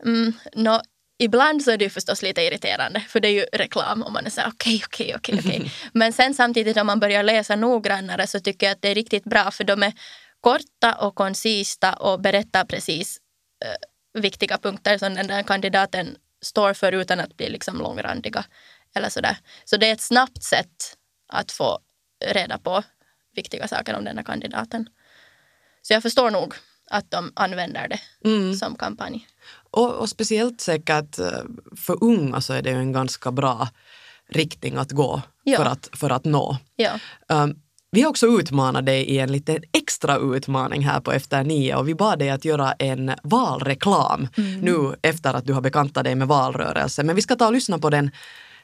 Mm, 0.04 0.32
no, 0.54 0.80
ibland 1.18 1.62
så 1.62 1.70
är 1.70 1.76
det 1.76 1.84
ju 1.84 1.90
förstås 1.90 2.22
lite 2.22 2.42
irriterande 2.42 3.00
för 3.00 3.20
det 3.20 3.28
är 3.28 3.32
ju 3.32 3.46
reklam 3.52 4.02
och 4.02 4.12
man 4.12 4.26
är 4.26 4.30
så 4.30 4.40
okej, 4.46 4.82
okej, 4.87 5.14
okej, 5.16 5.38
okej. 5.38 5.72
Men 5.92 6.12
sen 6.12 6.34
samtidigt 6.34 6.76
om 6.76 6.87
man 6.87 7.00
börjar 7.00 7.22
läsa 7.22 7.56
noggrannare 7.56 8.26
så 8.26 8.40
tycker 8.40 8.66
jag 8.66 8.72
att 8.72 8.82
det 8.82 8.88
är 8.88 8.94
riktigt 8.94 9.25
bra 9.25 9.50
för 9.50 9.64
de 9.64 9.82
är 9.82 9.92
korta 10.40 10.94
och 10.94 11.14
koncista 11.14 11.92
och 11.92 12.20
berättar 12.20 12.64
precis 12.64 13.18
uh, 13.64 14.20
viktiga 14.20 14.58
punkter 14.58 14.98
som 14.98 15.14
den 15.14 15.26
där 15.26 15.42
kandidaten 15.42 16.16
står 16.42 16.75
för 16.75 16.92
utan 16.92 17.20
att 17.20 17.37
bli 17.37 17.48
liksom 17.48 17.78
långrandiga. 17.78 18.44
Eller 18.94 19.08
sådär. 19.08 19.37
Så 19.64 19.76
det 19.76 19.88
är 19.88 19.92
ett 19.92 20.00
snabbt 20.00 20.42
sätt 20.42 20.96
att 21.28 21.52
få 21.52 21.78
reda 22.25 22.58
på 22.58 22.82
viktiga 23.34 23.68
saker 23.68 23.94
om 23.94 24.04
den 24.04 24.16
här 24.16 24.25
kandidaten. 24.25 24.88
Så 25.82 25.92
jag 25.92 26.02
förstår 26.02 26.30
nog 26.30 26.54
att 26.90 27.10
de 27.10 27.32
använder 27.37 27.88
det 27.88 28.00
mm. 28.25 28.54
som 28.54 28.76
kampanj. 28.76 29.26
Och, 29.70 29.94
och, 29.94 30.08
speciellt 30.08 30.60
säkert 30.60 31.18
eh, 31.18 31.26
för 31.76 32.04
unga 32.04 32.40
så 32.40 32.52
är 32.52 32.62
det 32.62 32.70
ju 32.70 32.76
en 32.76 32.92
ganska 32.92 33.32
bra 33.32 33.68
riktning 34.28 34.76
att 34.76 34.92
gå 34.92 35.22
ja. 35.44 35.56
för, 35.56 35.64
att, 35.64 35.88
för 35.92 36.10
att 36.10 36.25
nå. 36.25 36.56
Ja. 36.76 36.90
Um, 37.28 37.54
vi 37.90 38.02
har 38.02 38.10
också 38.10 38.26
utmanat 38.26 38.87
dig 38.87 39.04
i 39.04 39.18
en 39.18 39.32
lite 39.32 39.58
extra 39.72 40.16
utmaning 40.16 40.84
här 40.84 41.00
på 41.00 41.12
Efter 41.12 41.44
nio 41.44 41.76
och 41.76 41.88
vi 41.88 41.94
bad 41.94 42.18
dig 42.18 42.30
att 42.30 42.44
göra 42.44 42.72
en 42.72 43.12
valreklam 43.22 44.28
mm. 44.37 44.60
nu 44.60 44.94
efter 45.02 45.34
att 45.34 45.46
du 45.46 45.52
har 45.52 45.60
bekantat 45.60 46.04
dig 46.04 46.14
med 46.14 46.28
valrörelsen. 46.28 47.06
Men 47.06 47.16
vi 47.16 47.22
ska 47.22 47.37
ta 47.37 47.46
och 47.46 47.52
lyssna 47.52 47.78
på 47.78 47.90
den 47.90 48.10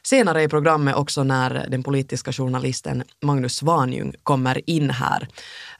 senare 0.03 0.43
i 0.43 0.47
programmet 0.47 0.95
också 0.95 1.23
när 1.23 1.67
den 1.69 1.83
politiska 1.83 2.33
journalisten 2.33 3.03
Magnus 3.21 3.55
Svanjung 3.55 4.13
kommer 4.23 4.69
in 4.69 4.89
här 4.89 5.27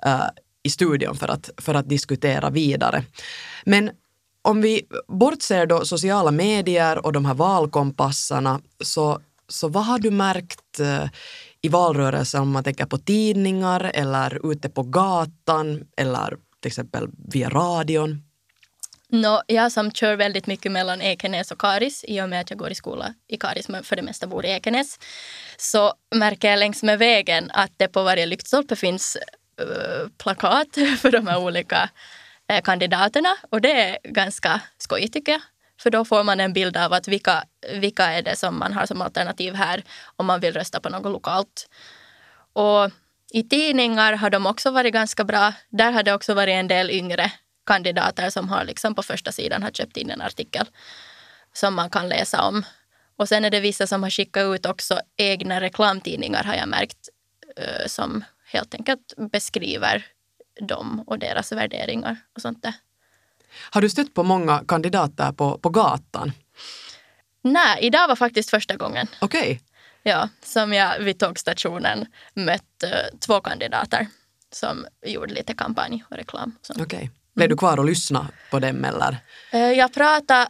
uh, 0.06 0.28
i 0.64 0.70
studion 0.70 1.16
för 1.16 1.28
att, 1.28 1.50
för 1.58 1.74
att 1.74 1.90
diskutera 1.90 2.50
vidare. 2.50 3.04
Men 3.66 3.90
om 4.46 4.62
vi 4.62 4.88
bortser 5.08 5.66
då 5.66 5.86
sociala 5.86 6.32
medier 6.32 7.06
och 7.06 7.14
de 7.14 7.26
här 7.26 7.34
valkompassarna 7.34 8.62
så, 8.84 9.22
så 9.48 9.68
vad 9.68 9.86
har 9.86 10.00
du 10.00 10.12
märkt 10.12 10.80
eh, 10.80 11.06
i 11.62 11.70
valrörelsen 11.70 12.42
om 12.42 12.52
man 12.52 12.64
tänker 12.64 12.86
på 12.86 12.98
tidningar 12.98 13.92
eller 13.94 14.52
ute 14.52 14.70
på 14.70 14.84
gatan 14.84 15.88
eller 15.98 16.38
till 16.62 16.68
exempel 16.68 17.08
via 17.34 17.50
radion? 17.50 18.22
No, 19.10 19.42
jag 19.48 19.72
som 19.72 19.92
kör 19.92 20.16
väldigt 20.16 20.48
mycket 20.48 20.72
mellan 20.72 21.02
Ekenäs 21.02 21.52
och 21.52 21.60
Karis 21.60 22.06
i 22.08 22.22
och 22.22 22.30
med 22.30 22.42
att 22.42 22.50
jag 22.50 22.60
går 22.60 22.72
i 22.72 22.76
skola 22.76 23.14
i 23.28 23.38
Karis 23.38 23.70
men 23.70 23.84
för 23.84 23.96
det 23.96 24.02
mesta 24.02 24.28
bor 24.28 24.46
i 24.46 24.50
Ekenäs 24.50 25.00
så 25.58 25.94
märker 26.16 26.50
jag 26.50 26.60
längs 26.60 26.84
med 26.84 27.00
vägen 27.00 27.52
att 27.54 27.72
det 27.78 27.88
på 27.88 28.04
varje 28.04 28.26
lyktstolpe 28.26 28.76
finns 28.76 29.18
uh, 29.62 30.10
plakat 30.18 30.68
för 31.02 31.12
de 31.12 31.28
här 31.28 31.38
olika 31.38 31.90
Eh, 32.48 32.62
kandidaterna 32.62 33.38
och 33.50 33.62
det 33.62 33.72
är 33.72 33.98
ganska 34.04 34.62
skojigt 34.78 35.14
tycker 35.14 35.32
jag. 35.32 35.42
För 35.80 35.90
då 35.90 36.06
får 36.06 36.24
man 36.24 36.40
en 36.40 36.54
bild 36.54 36.78
av 36.78 36.94
att 36.94 37.08
vilka, 37.08 37.44
vilka 37.74 38.04
är 38.04 38.22
det 38.22 38.36
som 38.36 38.60
man 38.60 38.74
har 38.74 38.86
som 38.86 39.02
alternativ 39.02 39.54
här 39.54 39.84
om 40.16 40.26
man 40.26 40.40
vill 40.40 40.54
rösta 40.54 40.80
på 40.80 40.90
något 40.90 41.12
lokalt. 41.12 41.70
Och 42.54 42.92
i 43.32 43.44
tidningar 43.44 44.14
har 44.14 44.30
de 44.30 44.46
också 44.46 44.72
varit 44.72 44.94
ganska 44.94 45.24
bra. 45.24 45.54
Där 45.70 45.92
har 45.92 46.04
det 46.04 46.14
också 46.14 46.34
varit 46.34 46.54
en 46.54 46.68
del 46.68 46.92
yngre 46.92 47.32
kandidater 47.66 48.30
som 48.30 48.50
har 48.50 48.64
liksom 48.66 48.96
på 48.96 49.04
första 49.04 49.32
sidan 49.32 49.64
har 49.64 49.72
köpt 49.72 49.98
in 49.98 50.10
en 50.10 50.22
artikel 50.22 50.66
som 51.54 51.74
man 51.76 51.90
kan 51.90 52.10
läsa 52.10 52.42
om. 52.42 52.66
Och 53.18 53.30
sen 53.30 53.46
är 53.46 53.50
det 53.50 53.60
vissa 53.60 53.88
som 53.88 54.04
har 54.04 54.10
skickat 54.10 54.56
ut 54.56 54.66
också 54.66 55.00
egna 55.18 55.62
reklamtidningar 55.62 56.44
har 56.44 56.56
jag 56.56 56.68
märkt 56.70 57.10
eh, 57.58 57.88
som 57.88 58.24
helt 58.46 58.74
enkelt 58.74 59.14
beskriver 59.32 60.06
dem 60.62 61.04
och 61.08 61.20
deras 61.20 61.52
värderingar 61.52 62.18
och 62.36 62.42
sånt 62.42 62.64
där. 62.64 62.74
Har 63.70 63.82
du 63.82 63.90
stött 63.90 64.14
på 64.14 64.24
många 64.24 64.64
kandidater 64.68 65.32
på, 65.32 65.58
på 65.58 65.70
gatan? 65.70 66.32
Nej, 67.42 67.78
idag 67.82 68.08
var 68.08 68.16
faktiskt 68.16 68.50
första 68.50 68.76
gången. 68.76 69.08
Okej. 69.22 69.42
Okay. 69.42 69.60
Ja, 70.04 70.30
som 70.44 70.74
jag 70.74 71.00
vid 71.00 71.20
tågstationen 71.20 72.06
mött 72.34 72.84
uh, 72.84 73.20
två 73.20 73.42
kandidater 73.42 74.08
som 74.52 74.86
gjorde 75.06 75.34
lite 75.34 75.54
kampanj 75.54 76.04
och 76.10 76.18
reklam. 76.18 76.56
Okej. 76.70 76.84
Okay. 76.84 77.10
Blev 77.36 77.50
du 77.50 77.58
kvar 77.58 77.80
och 77.80 77.86
lyssna 77.86 78.28
på 78.52 78.60
dem 78.60 78.86
eller? 78.86 79.18
Uh, 79.54 79.72
jag 79.72 79.94
pratade, 79.94 80.48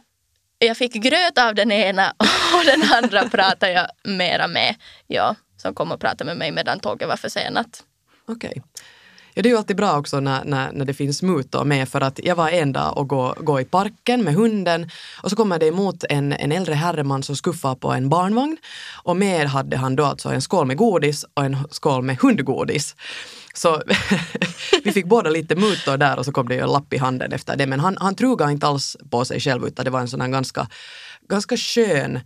jag 0.58 0.76
fick 0.76 0.92
gröt 0.92 1.38
av 1.38 1.54
den 1.54 1.72
ena 1.72 2.14
och 2.58 2.64
den 2.64 2.82
andra 2.92 3.28
pratade 3.28 3.72
jag 3.72 3.88
mera 4.04 4.48
med. 4.48 4.74
Ja, 5.06 5.34
som 5.56 5.74
kom 5.74 5.92
och 5.92 6.00
pratade 6.00 6.24
med 6.24 6.36
mig 6.36 6.52
medan 6.52 6.80
tåget 6.80 7.08
var 7.08 7.16
försenat. 7.16 7.84
Okej. 8.26 8.50
Okay. 8.50 8.62
Ja, 9.38 9.42
det 9.42 9.48
är 9.48 9.50
ju 9.50 9.56
alltid 9.56 9.76
bra 9.76 9.98
också 9.98 10.20
när, 10.20 10.44
när, 10.44 10.72
när 10.72 10.84
det 10.84 10.94
finns 10.94 11.22
mutor 11.22 11.64
med 11.64 11.88
för 11.88 12.00
att 12.00 12.20
jag 12.24 12.36
var 12.36 12.48
en 12.48 12.72
dag 12.72 12.98
och 12.98 13.08
gå, 13.08 13.34
gå 13.40 13.60
i 13.60 13.64
parken 13.64 14.24
med 14.24 14.34
hunden 14.34 14.90
och 15.22 15.30
så 15.30 15.36
kommer 15.36 15.58
det 15.58 15.66
emot 15.66 16.04
en, 16.08 16.32
en 16.32 16.52
äldre 16.52 16.74
herreman 16.74 17.22
som 17.22 17.36
skuffar 17.36 17.74
på 17.74 17.92
en 17.92 18.08
barnvagn 18.08 18.56
och 19.02 19.16
med 19.16 19.46
hade 19.46 19.76
han 19.76 19.96
då 19.96 20.04
alltså 20.04 20.28
en 20.28 20.42
skål 20.42 20.66
med 20.66 20.76
godis 20.76 21.24
och 21.34 21.44
en 21.44 21.56
skål 21.70 22.02
med 22.02 22.18
hundgodis. 22.18 22.96
Så 23.54 23.82
vi 24.84 24.92
fick 24.92 25.06
båda 25.06 25.30
lite 25.30 25.54
mutor 25.54 25.96
där 25.96 26.18
och 26.18 26.24
så 26.24 26.32
kom 26.32 26.48
det 26.48 26.54
ju 26.54 26.60
en 26.60 26.72
lapp 26.72 26.92
i 26.92 26.98
handen 26.98 27.32
efter 27.32 27.56
det. 27.56 27.66
Men 27.66 27.80
han, 27.80 27.96
han 28.00 28.14
trugade 28.14 28.52
inte 28.52 28.66
alls 28.66 28.96
på 29.10 29.24
sig 29.24 29.40
själv 29.40 29.66
utan 29.66 29.84
det 29.84 29.90
var 29.90 30.00
en 30.00 30.08
sån 30.08 30.20
här 30.20 30.28
ganska, 30.28 30.68
ganska 31.28 31.56
skön, 31.56 32.16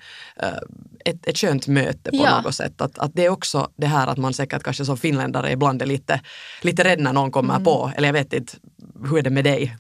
uh, 0.42 0.59
ett, 1.04 1.26
ett 1.26 1.38
skönt 1.38 1.66
möte 1.66 2.11
på 2.11 2.16
ja. 2.16 2.40
något 2.40 2.54
sätt. 2.54 2.80
Att, 2.80 2.99
att 2.99 3.11
det 3.14 3.25
är 3.25 3.28
också 3.28 3.71
det 3.76 3.87
här 3.87 4.07
att 4.07 4.19
man 4.19 4.35
säkert 4.35 4.62
kanske 4.62 4.85
som 4.85 4.97
finländare 4.97 5.52
ibland 5.52 5.83
är 5.83 5.87
lite, 5.87 6.21
lite 6.62 6.85
rädd 6.85 7.00
när 7.00 7.12
någon 7.12 7.30
kommer 7.30 7.54
mm. 7.54 7.64
på. 7.64 7.92
Eller 7.97 8.09
jag 8.09 8.12
vet 8.12 8.33
inte, 8.33 8.52
hur 9.09 9.19
är 9.19 9.23
det 9.23 9.30
med 9.30 9.45
dig? 9.45 9.76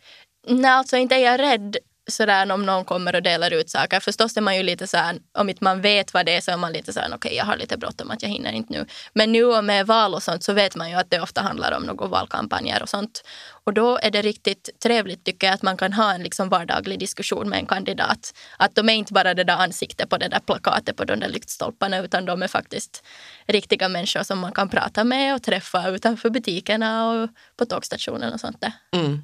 Nej, 0.48 0.70
alltså 0.70 0.96
inte 0.96 1.14
är 1.14 1.24
jag 1.24 1.40
rädd 1.40 1.76
sådär 2.08 2.52
om 2.52 2.66
någon 2.66 2.84
kommer 2.84 3.14
och 3.14 3.22
delar 3.22 3.52
ut 3.52 3.70
saker. 3.70 4.00
Förstås 4.00 4.36
är 4.36 4.40
man 4.40 4.56
ju 4.56 4.62
lite 4.62 4.86
så 4.86 4.96
här, 4.96 5.18
om 5.38 5.48
inte 5.48 5.64
man 5.64 5.80
vet 5.80 6.14
vad 6.14 6.26
det 6.26 6.36
är 6.36 6.40
så 6.40 6.50
är 6.50 6.56
man 6.56 6.72
lite 6.72 6.92
så 6.92 7.00
här, 7.00 7.06
okej 7.06 7.16
okay, 7.16 7.36
jag 7.36 7.44
har 7.44 7.56
lite 7.56 7.76
bråttom 7.76 8.10
att 8.10 8.22
jag 8.22 8.28
hinner 8.28 8.52
inte 8.52 8.72
nu. 8.72 8.86
Men 9.12 9.32
nu 9.32 9.62
med 9.62 9.86
val 9.86 10.14
och 10.14 10.22
sånt 10.22 10.44
så 10.44 10.52
vet 10.52 10.76
man 10.76 10.90
ju 10.90 10.96
att 10.96 11.10
det 11.10 11.20
ofta 11.20 11.40
handlar 11.42 11.76
om 11.76 11.82
några 11.82 12.06
valkampanjer 12.06 12.82
och 12.82 12.88
sånt. 12.88 13.24
Och 13.64 13.74
då 13.74 13.98
är 14.02 14.10
det 14.10 14.22
riktigt 14.22 14.70
trevligt 14.82 15.24
tycker 15.24 15.46
jag 15.46 15.54
att 15.54 15.62
man 15.62 15.76
kan 15.76 15.92
ha 15.92 16.14
en 16.14 16.22
liksom 16.22 16.48
vardaglig 16.48 16.98
diskussion 16.98 17.48
med 17.48 17.58
en 17.58 17.66
kandidat. 17.66 18.34
Att 18.56 18.74
de 18.74 18.88
är 18.88 18.94
inte 18.94 19.12
bara 19.12 19.34
det 19.34 19.44
där 19.44 19.56
ansiktet 19.56 20.08
på 20.08 20.16
det 20.16 20.28
där 20.28 20.40
plakatet 20.40 20.96
på 20.96 21.04
de 21.04 21.20
där 21.20 21.28
lyktstolparna 21.28 21.98
utan 21.98 22.24
de 22.24 22.42
är 22.42 22.48
faktiskt 22.48 23.04
riktiga 23.46 23.88
människor 23.88 24.22
som 24.22 24.38
man 24.38 24.52
kan 24.52 24.68
prata 24.68 25.04
med 25.04 25.34
och 25.34 25.42
träffa 25.42 25.88
utanför 25.88 26.30
butikerna 26.30 27.10
och 27.10 27.30
på 27.56 27.64
tågstationen 27.64 28.32
och 28.32 28.40
sånt 28.40 28.60
där. 28.60 28.72
Mm. 28.92 29.22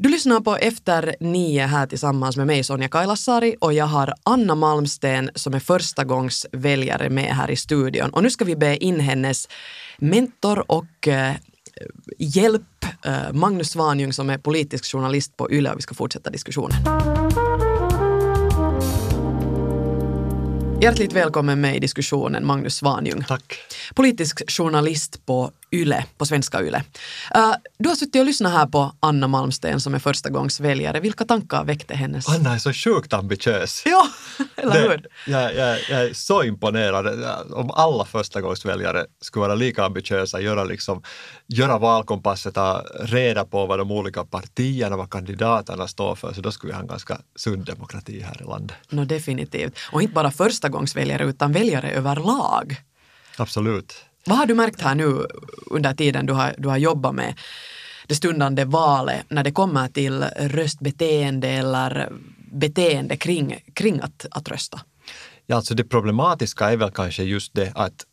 Du 0.00 0.08
lyssnar 0.08 0.40
på 0.40 0.56
Efter 0.56 1.16
nio 1.20 1.66
här 1.66 1.86
tillsammans 1.86 2.36
med 2.36 2.46
mig 2.46 2.64
Sonja 2.64 2.88
Kailasari 2.88 3.56
och 3.60 3.72
jag 3.72 3.86
har 3.86 4.14
Anna 4.22 4.54
Malmsten 4.54 5.30
som 5.34 5.54
är 5.54 5.60
första 5.60 6.04
gångs 6.04 6.46
väljare 6.52 7.10
med 7.10 7.36
här 7.36 7.50
i 7.50 7.56
studion. 7.56 8.10
Och 8.10 8.22
nu 8.22 8.30
ska 8.30 8.44
vi 8.44 8.56
be 8.56 8.76
in 8.76 9.00
hennes 9.00 9.48
mentor 9.96 10.64
och 10.70 11.08
eh, 11.08 11.34
hjälp, 12.18 12.84
eh, 13.04 13.32
Magnus 13.32 13.70
Svanjung 13.70 14.12
som 14.12 14.30
är 14.30 14.38
politisk 14.38 14.92
journalist 14.92 15.36
på 15.36 15.52
YLE 15.52 15.70
och 15.70 15.78
vi 15.78 15.82
ska 15.82 15.94
fortsätta 15.94 16.30
diskussionen. 16.30 16.78
Hjärtligt 20.80 21.12
välkommen 21.12 21.60
med 21.60 21.76
i 21.76 21.78
diskussionen, 21.78 22.46
Magnus 22.46 22.76
Svanjung. 22.76 23.24
Tack. 23.28 23.58
Politisk 23.94 24.50
journalist 24.50 25.26
på 25.26 25.50
YLE, 25.70 26.04
på 26.18 26.26
svenska 26.26 26.62
YLE. 26.62 26.82
Uh, 27.36 27.54
du 27.78 27.88
har 27.88 27.96
suttit 27.96 28.20
och 28.20 28.26
lyssnat 28.26 28.52
här 28.52 28.66
på 28.66 28.92
Anna 29.00 29.28
Malmsten 29.28 29.80
som 29.80 29.94
är 29.94 29.98
förstagångsväljare. 29.98 31.00
Vilka 31.00 31.24
tankar 31.24 31.64
väckte 31.64 31.94
hennes? 31.94 32.28
Anna 32.28 32.54
är 32.54 32.58
så 32.58 32.72
sjukt 32.72 33.12
ambitiös. 33.12 33.82
Ja, 33.84 34.08
eller 34.56 34.88
hur? 34.88 35.06
jag, 35.26 35.54
jag, 35.54 35.78
jag, 35.90 36.02
är 36.02 36.12
så 36.12 36.42
imponerad. 36.42 37.06
Om 37.52 37.70
alla 37.70 38.04
förstagångsväljare 38.04 39.04
skulle 39.20 39.40
vara 39.40 39.54
lika 39.54 39.84
ambitiösa, 39.84 40.40
göra, 40.40 40.64
liksom, 40.64 41.02
göra 41.46 41.78
valkompasset, 41.78 42.54
ta 42.54 42.84
reda 43.00 43.44
på 43.44 43.66
vad 43.66 43.78
de 43.78 43.90
olika 43.90 44.24
partierna, 44.24 44.96
vad 44.96 45.10
kandidaterna 45.10 45.88
står 45.88 46.14
för, 46.14 46.32
så 46.32 46.40
då 46.40 46.50
skulle 46.50 46.70
vi 46.70 46.74
ha 46.74 46.82
en 46.82 46.88
ganska 46.88 47.18
sund 47.36 47.64
demokrati 47.64 48.20
här 48.20 48.42
i 48.42 48.44
landet. 48.44 48.76
No, 48.88 49.04
definitivt. 49.04 49.78
Och 49.92 50.02
inte 50.02 50.14
bara 50.14 50.30
förstagångsväljare 50.30 51.24
utan 51.24 51.52
väljare 51.52 51.90
överlag. 51.90 52.76
Absolut. 53.36 54.07
Vad 54.26 54.38
har 54.38 54.46
du 54.46 54.54
märkt 54.54 54.80
här 54.80 54.94
nu 54.94 55.26
under 55.66 55.94
tiden 55.94 56.26
du 56.26 56.32
har, 56.32 56.54
du 56.58 56.68
har 56.68 56.76
jobbat 56.76 57.14
med 57.14 57.34
det 58.06 58.14
stundande 58.14 58.64
valet 58.64 59.24
när 59.28 59.44
det 59.44 59.52
kommer 59.52 59.88
till 59.88 60.24
röstbeteende 60.36 61.48
eller 61.48 62.12
beteende 62.52 63.16
kring, 63.16 63.64
kring 63.74 64.00
att, 64.00 64.26
att 64.30 64.48
rösta? 64.48 64.80
Ja, 65.46 65.56
alltså 65.56 65.74
det 65.74 65.84
problematiska 65.84 66.70
är 66.70 66.76
väl 66.76 66.90
kanske 66.90 67.22
just 67.22 67.54
det 67.54 67.72
att 67.74 68.04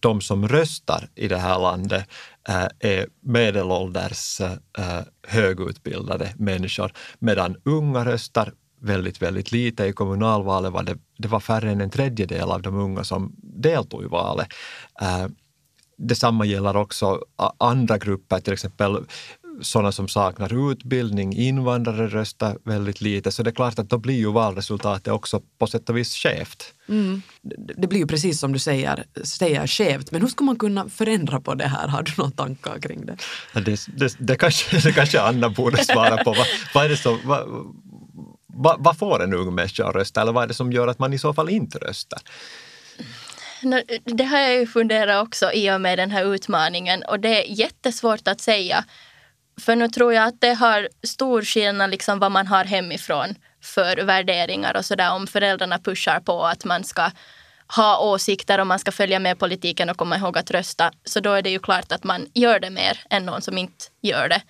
de 0.00 0.20
som 0.20 0.48
röstar 0.48 1.08
i 1.14 1.28
det 1.28 1.36
här 1.36 1.58
landet 1.58 2.04
eh, 2.48 2.68
är 2.78 3.06
medelålders 3.20 4.40
eh, 4.40 5.00
högutbildade 5.26 6.34
människor, 6.36 6.92
medan 7.18 7.56
unga 7.64 8.04
röstar 8.04 8.52
väldigt, 8.84 9.22
väldigt 9.22 9.52
lite. 9.52 9.84
I 9.84 9.92
kommunalvalet 9.92 10.72
var 10.72 10.82
det, 10.82 10.98
det 11.18 11.28
var 11.28 11.40
färre 11.40 11.70
än 11.70 11.80
en 11.80 11.90
tredjedel 11.90 12.50
av 12.50 12.62
de 12.62 12.74
unga 12.74 13.04
som 13.04 13.32
deltog 13.42 14.02
i 14.04 14.06
valet. 14.06 14.48
Eh, 15.00 15.26
detsamma 15.96 16.44
gäller 16.44 16.76
också 16.76 17.20
andra 17.58 17.98
grupper, 17.98 18.40
till 18.40 18.52
exempel 18.52 19.04
sådana 19.60 19.92
som 19.92 20.08
saknar 20.08 20.70
utbildning, 20.72 21.36
invandrare 21.36 22.08
röstar 22.08 22.58
väldigt 22.64 23.00
lite, 23.00 23.32
så 23.32 23.42
det 23.42 23.50
är 23.50 23.54
klart 23.54 23.78
att 23.78 23.90
då 23.90 23.98
blir 23.98 24.14
ju 24.14 24.32
valresultatet 24.32 25.12
också 25.12 25.42
på 25.58 25.66
sätt 25.66 25.90
och 25.90 25.96
vis 25.96 26.14
skevt. 26.14 26.72
Mm. 26.88 27.22
Det 27.76 27.86
blir 27.86 27.98
ju 27.98 28.06
precis 28.06 28.40
som 28.40 28.52
du 28.52 28.58
säger, 28.58 29.04
säger 29.24 29.66
skevt, 29.66 30.10
men 30.10 30.20
hur 30.20 30.28
ska 30.28 30.44
man 30.44 30.56
kunna 30.56 30.88
förändra 30.88 31.40
på 31.40 31.54
det 31.54 31.68
här? 31.68 31.88
Har 31.88 32.02
du 32.02 32.12
några 32.18 32.30
tankar 32.30 32.78
kring 32.78 33.06
det? 33.06 33.16
Det, 33.52 33.86
det, 33.96 34.16
det, 34.18 34.36
kanske, 34.36 34.80
det 34.82 34.92
kanske 34.92 35.20
Anna 35.20 35.48
borde 35.48 35.84
svara 35.84 36.24
på. 36.24 36.30
vad, 36.30 36.46
vad 36.74 36.84
är 36.84 36.88
det 36.88 36.96
som, 36.96 37.18
vad, 37.24 37.48
vad, 38.54 38.76
vad 38.84 38.98
får 38.98 39.22
en 39.22 39.34
ung 39.34 39.54
människa 39.54 39.88
att 39.88 39.94
rösta 39.94 40.22
eller 40.22 40.32
vad 40.32 40.42
är 40.42 40.48
det 40.48 40.54
som 40.54 40.72
gör 40.72 40.88
att 40.88 40.98
man 40.98 41.12
i 41.12 41.18
så 41.18 41.34
fall 41.34 41.48
inte 41.48 41.78
röstar? 41.78 42.20
Det 44.04 44.24
har 44.24 44.38
jag 44.38 44.54
ju 44.54 44.66
funderat 44.66 45.26
också 45.26 45.52
i 45.52 45.70
och 45.70 45.80
med 45.80 45.98
den 45.98 46.10
här 46.10 46.34
utmaningen 46.34 47.02
och 47.02 47.20
det 47.20 47.44
är 47.44 47.58
jättesvårt 47.58 48.28
att 48.28 48.40
säga. 48.40 48.84
För 49.60 49.76
nu 49.76 49.88
tror 49.88 50.12
jag 50.12 50.24
att 50.24 50.40
det 50.40 50.54
har 50.54 50.88
stor 51.02 51.42
skillnad 51.42 51.90
liksom 51.90 52.18
vad 52.18 52.32
man 52.32 52.46
har 52.46 52.64
hemifrån 52.64 53.34
för 53.62 53.96
värderingar 53.96 54.76
och 54.76 54.84
sådär 54.84 55.12
om 55.12 55.26
föräldrarna 55.26 55.78
pushar 55.78 56.20
på 56.20 56.46
att 56.46 56.64
man 56.64 56.84
ska 56.84 57.10
ha 57.76 57.98
åsikter 57.98 58.60
och 58.60 58.66
man 58.66 58.78
ska 58.78 58.92
följa 58.92 59.18
med 59.18 59.38
politiken 59.38 59.90
och 59.90 59.96
komma 59.96 60.16
ihåg 60.16 60.38
att 60.38 60.50
rösta. 60.50 60.92
Så 61.04 61.20
då 61.20 61.32
är 61.32 61.42
det 61.42 61.50
ju 61.50 61.58
klart 61.58 61.92
att 61.92 62.04
man 62.04 62.26
gör 62.34 62.60
det 62.60 62.70
mer 62.70 63.00
än 63.10 63.26
någon 63.26 63.42
som 63.42 63.58
inte 63.58 63.84
gör 64.02 64.28
det. 64.28 64.42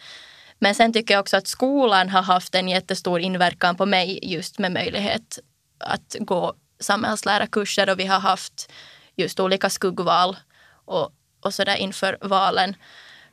Men 0.65 0.75
sen 0.75 0.93
tycker 0.93 1.15
jag 1.15 1.21
också 1.21 1.37
att 1.37 1.47
skolan 1.47 2.09
har 2.09 2.23
haft 2.23 2.55
en 2.55 2.69
jättestor 2.69 3.21
inverkan 3.21 3.77
på 3.77 3.87
mig 3.87 4.19
just 4.23 4.59
med 4.59 4.73
möjlighet 4.73 5.39
att 5.79 6.17
gå 6.21 6.55
samhällslärarkurser 6.81 7.91
och 7.91 7.99
vi 7.99 8.07
har 8.07 8.21
haft 8.21 8.73
just 9.17 9.41
olika 9.41 9.71
skuggval 9.71 10.37
och, 10.85 11.13
och 11.41 11.55
sådär 11.55 11.77
inför 11.77 12.19
valen. 12.21 12.77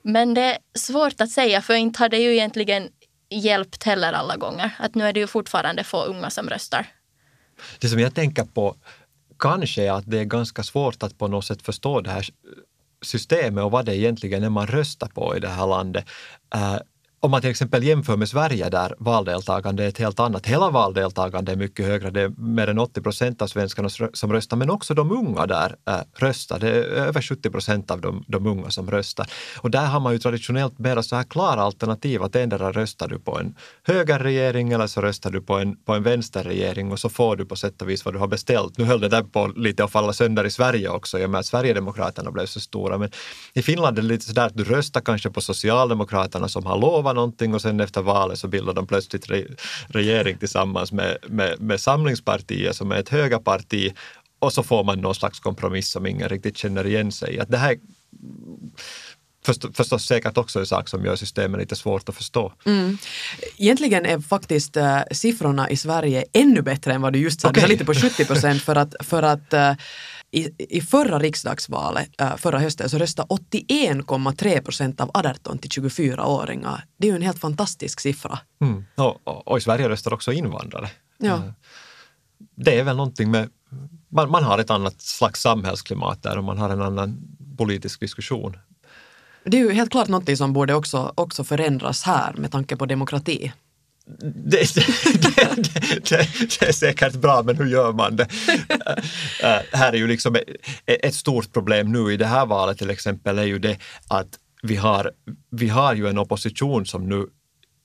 Men 0.01 0.33
det 0.33 0.41
är 0.41 0.57
svårt 0.73 1.21
att 1.21 1.29
säga 1.29 1.61
för 1.61 1.73
inte 1.73 1.99
har 2.03 2.09
det 2.09 2.17
ju 2.17 2.31
egentligen 2.31 2.89
hjälpt 3.29 3.83
heller 3.83 4.13
alla 4.13 4.37
gånger. 4.37 4.71
Att 4.79 4.95
nu 4.95 5.03
är 5.07 5.13
det 5.13 5.19
ju 5.19 5.27
fortfarande 5.27 5.83
få 5.83 6.03
unga 6.03 6.29
som 6.29 6.49
röstar. 6.49 6.85
Det 7.79 7.89
som 7.89 7.99
jag 7.99 8.15
tänker 8.15 8.43
på 8.43 8.75
kanske 9.39 9.83
är 9.83 9.91
att 9.91 10.11
det 10.11 10.19
är 10.19 10.25
ganska 10.25 10.63
svårt 10.63 11.03
att 11.03 11.17
på 11.17 11.27
något 11.27 11.45
sätt 11.45 11.61
förstå 11.61 12.01
det 12.01 12.11
här 12.11 12.27
systemet 13.01 13.63
och 13.63 13.71
vad 13.71 13.85
det 13.85 13.97
egentligen 13.97 14.43
är 14.43 14.49
man 14.49 14.67
röstar 14.67 15.07
på 15.07 15.37
i 15.37 15.39
det 15.39 15.49
här 15.49 15.67
landet. 15.67 16.05
Äh, 16.53 16.77
om 17.23 17.31
man 17.31 17.41
till 17.41 17.49
exempel 17.49 17.83
jämför 17.83 18.17
med 18.17 18.29
Sverige 18.29 18.69
där 18.69 18.95
valdeltagande 18.97 19.83
är 19.83 19.87
ett 19.87 19.97
helt 19.97 20.19
annat. 20.19 20.45
Hela 20.45 20.69
valdeltagande 20.69 21.51
är 21.51 21.55
mycket 21.55 21.85
högre, 21.85 22.09
det 22.09 22.21
är 22.21 22.29
mer 22.37 22.67
än 22.67 22.79
80 22.79 23.01
procent 23.01 23.41
av 23.41 23.47
svenskarna 23.47 23.89
som 24.13 24.33
röstar, 24.33 24.57
men 24.57 24.69
också 24.69 24.93
de 24.93 25.11
unga 25.11 25.45
där 25.45 25.75
äh, 25.87 25.95
röstar. 26.15 26.59
Det 26.59 26.69
är 26.69 26.83
över 26.83 27.21
70 27.21 27.49
procent 27.49 27.91
av 27.91 28.01
de, 28.01 28.23
de 28.27 28.47
unga 28.47 28.69
som 28.69 28.91
röstar. 28.91 29.27
Och 29.57 29.71
där 29.71 29.85
har 29.85 29.99
man 29.99 30.13
ju 30.13 30.19
traditionellt 30.19 30.79
mera 30.79 31.03
så 31.03 31.15
här 31.15 31.23
klara 31.23 31.61
alternativ, 31.61 32.23
att 32.23 32.35
endera 32.35 32.71
röstar 32.71 33.07
du 33.07 33.19
på 33.19 33.39
en 33.39 33.55
högerregering 33.83 34.71
eller 34.71 34.87
så 34.87 35.01
röstar 35.01 35.31
du 35.31 35.41
på 35.41 35.57
en, 35.57 35.75
på 35.75 35.93
en 35.93 36.03
vänsterregering 36.03 36.91
och 36.91 36.99
så 36.99 37.09
får 37.09 37.35
du 37.35 37.45
på 37.45 37.55
sätt 37.55 37.81
och 37.81 37.89
vis 37.89 38.05
vad 38.05 38.13
du 38.13 38.19
har 38.19 38.27
beställt. 38.27 38.77
Nu 38.77 38.83
höll 38.83 39.01
det 39.01 39.09
där 39.09 39.23
på 39.23 39.47
lite 39.47 39.83
att 39.83 39.91
falla 39.91 40.13
sönder 40.13 40.45
i 40.45 40.51
Sverige 40.51 40.89
också 40.89 41.19
i 41.19 41.25
och 41.25 41.29
med 41.29 41.39
att 41.39 41.45
Sverigedemokraterna 41.45 42.31
blev 42.31 42.45
så 42.45 42.59
stora, 42.59 42.97
men 42.97 43.09
i 43.53 43.61
Finland 43.61 43.97
är 43.97 44.01
det 44.01 44.07
lite 44.07 44.25
sådär 44.25 44.45
att 44.45 44.57
du 44.57 44.63
röstar 44.63 45.01
kanske 45.01 45.29
på 45.29 45.41
Socialdemokraterna 45.41 46.47
som 46.47 46.65
har 46.65 46.77
lovat 46.77 47.10
lova 47.11 47.21
någonting 47.21 47.53
och 47.53 47.61
sen 47.61 47.79
efter 47.79 48.01
valet 48.01 48.39
så 48.39 48.47
bildar 48.47 48.73
de 48.73 48.87
plötsligt 48.87 49.29
re 49.29 49.45
regering 49.93 50.37
tillsammans 50.37 50.91
med, 50.91 51.17
med, 51.29 51.59
med 51.59 51.79
Samlingspartiet 51.79 52.75
som 52.75 52.91
är 52.91 52.99
ett 52.99 53.09
högerparti 53.09 53.93
och 54.39 54.53
så 54.53 54.63
får 54.63 54.83
man 54.83 55.01
någon 55.01 55.15
slags 55.15 55.39
kompromiss 55.39 55.91
som 55.91 56.05
ingen 56.05 56.29
riktigt 56.29 56.57
känner 56.57 56.85
igen 56.85 57.11
sig 57.11 57.35
i. 57.35 57.39
Att 57.39 57.49
det 57.49 57.57
här 57.57 57.77
förstås 59.73 60.05
säkert 60.05 60.37
också 60.37 60.59
en 60.59 60.65
sak 60.65 60.89
som 60.89 61.05
gör 61.05 61.15
systemet 61.15 61.59
lite 61.59 61.75
svårt 61.75 62.09
att 62.09 62.15
förstå. 62.15 62.53
Mm. 62.65 62.97
Egentligen 63.57 64.05
är 64.05 64.19
faktiskt 64.19 64.77
äh, 64.77 65.01
siffrorna 65.11 65.69
i 65.69 65.77
Sverige 65.77 66.25
ännu 66.33 66.61
bättre 66.61 66.93
än 66.93 67.01
vad 67.01 67.13
du 67.13 67.19
just 67.19 67.41
sa. 67.41 67.49
Okay. 67.49 67.63
Du 67.63 67.69
lite 67.69 67.85
på 67.85 67.93
70 67.93 68.25
procent 68.25 68.61
för 68.61 68.75
att, 68.75 68.95
för 68.99 69.23
att 69.23 69.53
äh, 69.53 69.73
i, 70.31 70.77
i 70.77 70.81
förra 70.81 71.19
riksdagsvalet, 71.19 72.21
äh, 72.21 72.35
förra 72.35 72.59
hösten, 72.59 72.89
så 72.89 72.97
röstade 72.97 73.27
81,3 73.27 74.61
procent 74.61 75.01
av 75.01 75.11
18 75.13 75.57
till 75.57 75.69
24-åringar. 75.69 76.85
Det 76.97 77.07
är 77.07 77.11
ju 77.11 77.15
en 77.15 77.21
helt 77.21 77.39
fantastisk 77.39 77.99
siffra. 77.99 78.39
Mm. 78.61 78.85
Och, 78.95 79.17
och, 79.23 79.47
och, 79.47 79.57
i 79.57 79.61
Sverige 79.61 79.89
röstar 79.89 80.13
också 80.13 80.31
invandrare. 80.31 80.89
Ja. 81.17 81.33
Äh, 81.33 81.41
det 82.55 82.79
är 82.79 82.83
väl 82.83 82.95
någonting 82.95 83.31
med, 83.31 83.49
man, 84.09 84.31
man 84.31 84.43
har 84.43 84.59
ett 84.59 84.69
annat 84.69 85.01
slags 85.01 85.41
samhällsklimat 85.41 86.23
där 86.23 86.37
och 86.37 86.43
man 86.43 86.57
har 86.57 86.69
en 86.69 86.81
annan 86.81 87.17
politisk 87.57 87.99
diskussion. 87.99 88.57
Det 89.43 89.57
är 89.57 89.61
ju 89.61 89.71
helt 89.71 89.91
klart 89.91 90.07
någonting 90.07 90.37
som 90.37 90.53
borde 90.53 90.73
också, 90.73 91.13
också 91.15 91.43
förändras 91.43 92.03
här 92.03 92.33
med 92.33 92.51
tanke 92.51 92.75
på 92.75 92.85
demokrati. 92.85 93.53
Det, 94.05 94.75
det, 94.75 94.85
det, 96.09 96.27
det, 96.59 96.67
är 96.67 96.71
säkert 96.71 97.13
bra, 97.13 97.43
men 97.43 97.57
hur 97.57 97.65
gör 97.65 97.93
man 97.93 98.15
det? 98.15 98.23
uh, 99.43 99.59
här 99.71 99.93
är 99.93 99.97
ju 99.97 100.07
liksom 100.07 100.35
ett, 100.35 100.43
ett 100.85 101.15
stort 101.15 101.53
problem 101.53 101.91
nu 101.91 102.13
i 102.13 102.17
det 102.17 102.25
här 102.25 102.45
valet 102.45 102.77
till 102.77 102.89
exempel 102.89 103.39
är 103.39 103.43
ju 103.43 103.59
det 103.59 103.77
att 104.07 104.39
vi 104.63 104.75
har, 104.75 105.11
vi 105.51 105.69
har 105.69 105.93
ju 105.93 106.07
en 106.07 106.17
opposition 106.17 106.85
som 106.85 107.09
nu 107.09 107.27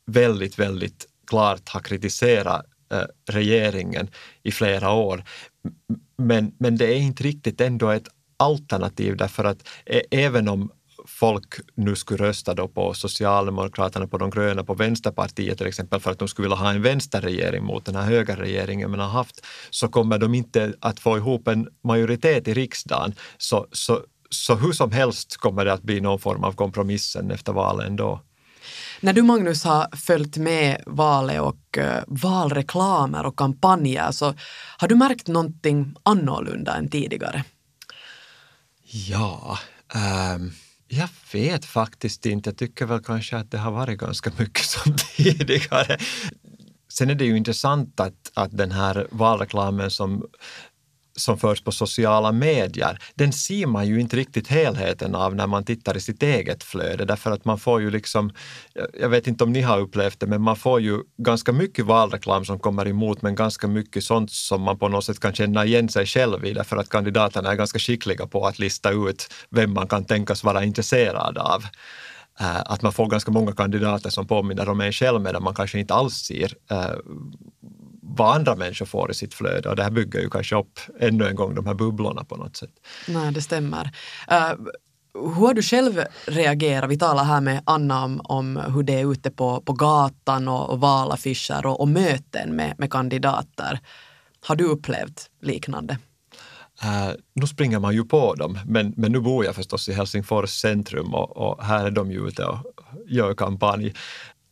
väldigt, 0.06 0.58
väldigt 0.58 1.06
klart 1.26 1.68
har 1.68 1.80
kritiserat 1.80 2.66
uh, 2.94 3.00
regeringen 3.28 4.10
i 4.42 4.52
flera 4.52 4.90
år. 4.90 5.24
Men, 6.18 6.52
men 6.58 6.76
det 6.76 6.86
är 6.86 6.98
inte 6.98 7.22
riktigt 7.22 7.60
ändå 7.60 7.90
ett 7.90 8.08
alternativ 8.36 9.16
därför 9.16 9.44
att 9.44 9.68
även 10.10 10.48
om 10.48 10.70
folk 11.06 11.54
nu 11.74 11.96
skulle 11.96 12.24
rösta 12.24 12.54
då 12.54 12.68
på 12.68 12.94
Socialdemokraterna, 12.94 14.06
på 14.06 14.18
de 14.18 14.30
gröna, 14.30 14.64
på 14.64 14.74
Vänsterpartiet 14.74 15.58
till 15.58 15.66
exempel 15.66 16.00
för 16.00 16.10
att 16.10 16.18
de 16.18 16.28
skulle 16.28 16.48
vilja 16.48 16.56
ha 16.56 16.70
en 16.70 16.82
vänsterregering 16.82 17.64
mot 17.64 17.84
den 17.84 17.94
här 17.94 18.02
högerregeringen 18.02 18.90
man 18.90 19.00
har 19.00 19.08
haft, 19.08 19.46
så 19.70 19.88
kommer 19.88 20.18
de 20.18 20.34
inte 20.34 20.74
att 20.80 21.00
få 21.00 21.16
ihop 21.16 21.48
en 21.48 21.68
majoritet 21.84 22.48
i 22.48 22.54
riksdagen. 22.54 23.14
Så, 23.38 23.66
så, 23.72 24.00
så 24.30 24.54
hur 24.54 24.72
som 24.72 24.92
helst 24.92 25.36
kommer 25.36 25.64
det 25.64 25.72
att 25.72 25.82
bli 25.82 26.00
någon 26.00 26.18
form 26.18 26.44
av 26.44 26.52
kompromissen 26.52 27.30
efter 27.30 27.52
valet 27.52 27.86
ändå. 27.86 28.20
När 29.00 29.12
du 29.12 29.22
Magnus 29.22 29.64
har 29.64 29.96
följt 29.96 30.36
med 30.36 30.82
valet 30.86 31.40
och 31.40 31.78
uh, 31.78 31.98
valreklamer 32.06 33.26
och 33.26 33.38
kampanjer 33.38 34.12
så 34.12 34.34
har 34.78 34.88
du 34.88 34.94
märkt 34.94 35.28
någonting 35.28 35.94
annorlunda 36.02 36.76
än 36.76 36.88
tidigare? 36.88 37.44
Ja, 38.82 39.58
um, 40.34 40.52
jag 40.88 41.08
vet 41.32 41.64
faktiskt 41.64 42.26
inte. 42.26 42.50
Jag 42.50 42.56
tycker 42.56 42.86
väl 42.86 43.02
kanske 43.02 43.36
att 43.36 43.50
det 43.50 43.58
har 43.58 43.70
varit 43.70 43.98
ganska 43.98 44.32
mycket 44.38 44.64
som 44.64 44.96
tidigare. 45.16 45.98
Sen 46.88 47.10
är 47.10 47.14
det 47.14 47.24
ju 47.24 47.36
intressant 47.36 48.00
att, 48.00 48.32
att 48.34 48.56
den 48.56 48.72
här 48.72 49.06
valreklamen 49.10 49.90
som 49.90 50.26
som 51.16 51.38
förs 51.38 51.60
på 51.62 51.72
sociala 51.72 52.32
medier, 52.32 52.98
den 53.14 53.32
ser 53.32 53.66
man 53.66 53.86
ju 53.86 54.00
inte 54.00 54.16
riktigt 54.16 54.48
helheten 54.48 55.14
av 55.14 55.34
när 55.34 55.46
man 55.46 55.64
tittar 55.64 55.96
i 55.96 56.00
sitt 56.00 56.22
eget 56.22 56.64
flöde 56.64 57.04
därför 57.04 57.30
att 57.30 57.44
man 57.44 57.58
får 57.58 57.80
ju 57.80 57.90
liksom, 57.90 58.30
jag 59.00 59.08
vet 59.08 59.26
inte 59.26 59.44
om 59.44 59.52
ni 59.52 59.60
har 59.60 59.78
upplevt 59.78 60.20
det, 60.20 60.26
men 60.26 60.42
man 60.42 60.56
får 60.56 60.80
ju 60.80 60.98
ganska 61.18 61.52
mycket 61.52 61.84
valreklam 61.84 62.44
som 62.44 62.58
kommer 62.58 62.88
emot 62.88 63.22
men 63.22 63.34
ganska 63.34 63.68
mycket 63.68 64.04
sånt 64.04 64.30
som 64.30 64.62
man 64.62 64.78
på 64.78 64.88
något 64.88 65.04
sätt 65.04 65.20
kan 65.20 65.34
känna 65.34 65.64
igen 65.64 65.88
sig 65.88 66.06
själv 66.06 66.44
i 66.44 66.52
därför 66.52 66.76
att 66.76 66.88
kandidaterna 66.88 67.50
är 67.50 67.56
ganska 67.56 67.78
skickliga 67.78 68.26
på 68.26 68.46
att 68.46 68.58
lista 68.58 68.90
ut 68.90 69.32
vem 69.50 69.72
man 69.72 69.88
kan 69.88 70.04
tänkas 70.04 70.44
vara 70.44 70.64
intresserad 70.64 71.38
av. 71.38 71.64
Eh, 72.40 72.60
att 72.66 72.82
man 72.82 72.92
får 72.92 73.06
ganska 73.06 73.30
många 73.30 73.52
kandidater 73.52 74.10
som 74.10 74.26
påminner 74.26 74.68
om 74.68 74.80
en 74.80 74.92
själv 74.92 75.20
medan 75.20 75.42
man 75.42 75.54
kanske 75.54 75.78
inte 75.78 75.94
alls 75.94 76.14
ser 76.14 76.54
eh, 76.70 76.96
vad 78.08 78.36
andra 78.36 78.56
människor 78.56 78.86
får 78.86 79.10
i 79.10 79.14
sitt 79.14 79.34
flöde 79.34 79.68
och 79.68 79.76
det 79.76 79.82
här 79.82 79.90
bygger 79.90 80.20
ju 80.20 80.30
kanske 80.30 80.56
upp 80.56 80.80
ännu 81.00 81.26
en 81.26 81.34
gång 81.34 81.54
de 81.54 81.66
här 81.66 81.74
bubblorna 81.74 82.24
på 82.24 82.36
något 82.36 82.56
sätt. 82.56 82.70
Nej, 83.08 83.32
det 83.32 83.42
stämmer. 83.42 83.84
Uh, 84.32 84.66
hur 85.14 85.46
har 85.46 85.54
du 85.54 85.62
själv 85.62 86.04
reagerat? 86.26 86.90
Vi 86.90 86.98
talar 86.98 87.24
här 87.24 87.40
med 87.40 87.62
Anna 87.66 88.04
om, 88.04 88.20
om 88.24 88.56
hur 88.56 88.82
det 88.82 89.00
är 89.00 89.12
ute 89.12 89.30
på, 89.30 89.60
på 89.60 89.72
gatan 89.72 90.48
och, 90.48 90.70
och 90.70 90.80
valaffischer 90.80 91.66
och, 91.66 91.80
och 91.80 91.88
möten 91.88 92.56
med, 92.56 92.74
med 92.78 92.92
kandidater. 92.92 93.80
Har 94.46 94.56
du 94.56 94.64
upplevt 94.64 95.30
liknande? 95.42 95.98
Uh, 96.84 97.14
nu 97.34 97.46
springer 97.46 97.78
man 97.78 97.94
ju 97.94 98.04
på 98.04 98.34
dem, 98.34 98.58
men, 98.66 98.94
men 98.96 99.12
nu 99.12 99.20
bor 99.20 99.44
jag 99.44 99.54
förstås 99.54 99.88
i 99.88 99.92
Helsingfors 99.92 100.50
centrum 100.50 101.14
och, 101.14 101.36
och 101.36 101.64
här 101.64 101.86
är 101.86 101.90
de 101.90 102.12
ju 102.12 102.28
ute 102.28 102.44
och 102.44 102.62
gör 103.08 103.34
kampanj. 103.34 103.94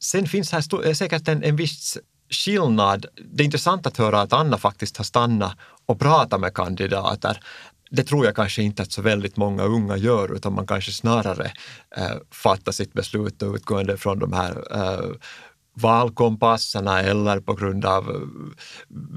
Sen 0.03 0.27
finns 0.27 0.53
här 0.53 0.95
säkert 0.95 1.29
en, 1.29 1.43
en 1.43 1.57
viss 1.57 1.99
skillnad. 2.35 3.07
Det 3.33 3.43
är 3.43 3.45
intressant 3.45 3.87
att 3.87 3.97
höra 3.97 4.21
att 4.21 4.33
Anna 4.33 4.59
faktiskt 4.59 4.97
har 4.97 5.05
stannat 5.05 5.57
och 5.87 6.01
pratat 6.01 6.41
med 6.41 6.55
kandidater. 6.55 7.41
Det 7.91 8.05
tror 8.05 8.25
jag 8.25 8.37
kanske 8.37 8.63
inte 8.63 8.83
att 8.83 8.93
så 8.93 9.03
väldigt 9.03 9.37
många 9.37 9.63
unga 9.63 9.97
gör 9.97 10.35
utan 10.35 10.55
man 10.55 10.67
kanske 10.67 10.93
snarare 10.93 11.53
eh, 11.97 12.17
fattar 12.31 12.73
sitt 12.73 12.93
beslut 12.93 13.43
utgående 13.43 13.97
från 13.97 14.19
de 14.19 14.33
här 14.33 14.65
eh, 14.71 15.11
valkompasserna 15.75 17.01
eller 17.01 17.41
på 17.41 17.55
grund 17.55 17.85
av 17.85 18.11
eh, 18.11 18.17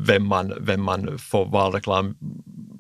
vem 0.08 0.28
man, 0.28 0.54
vem 0.60 0.84
man 0.84 1.20
får 1.20 1.46
valreklam 1.46 2.16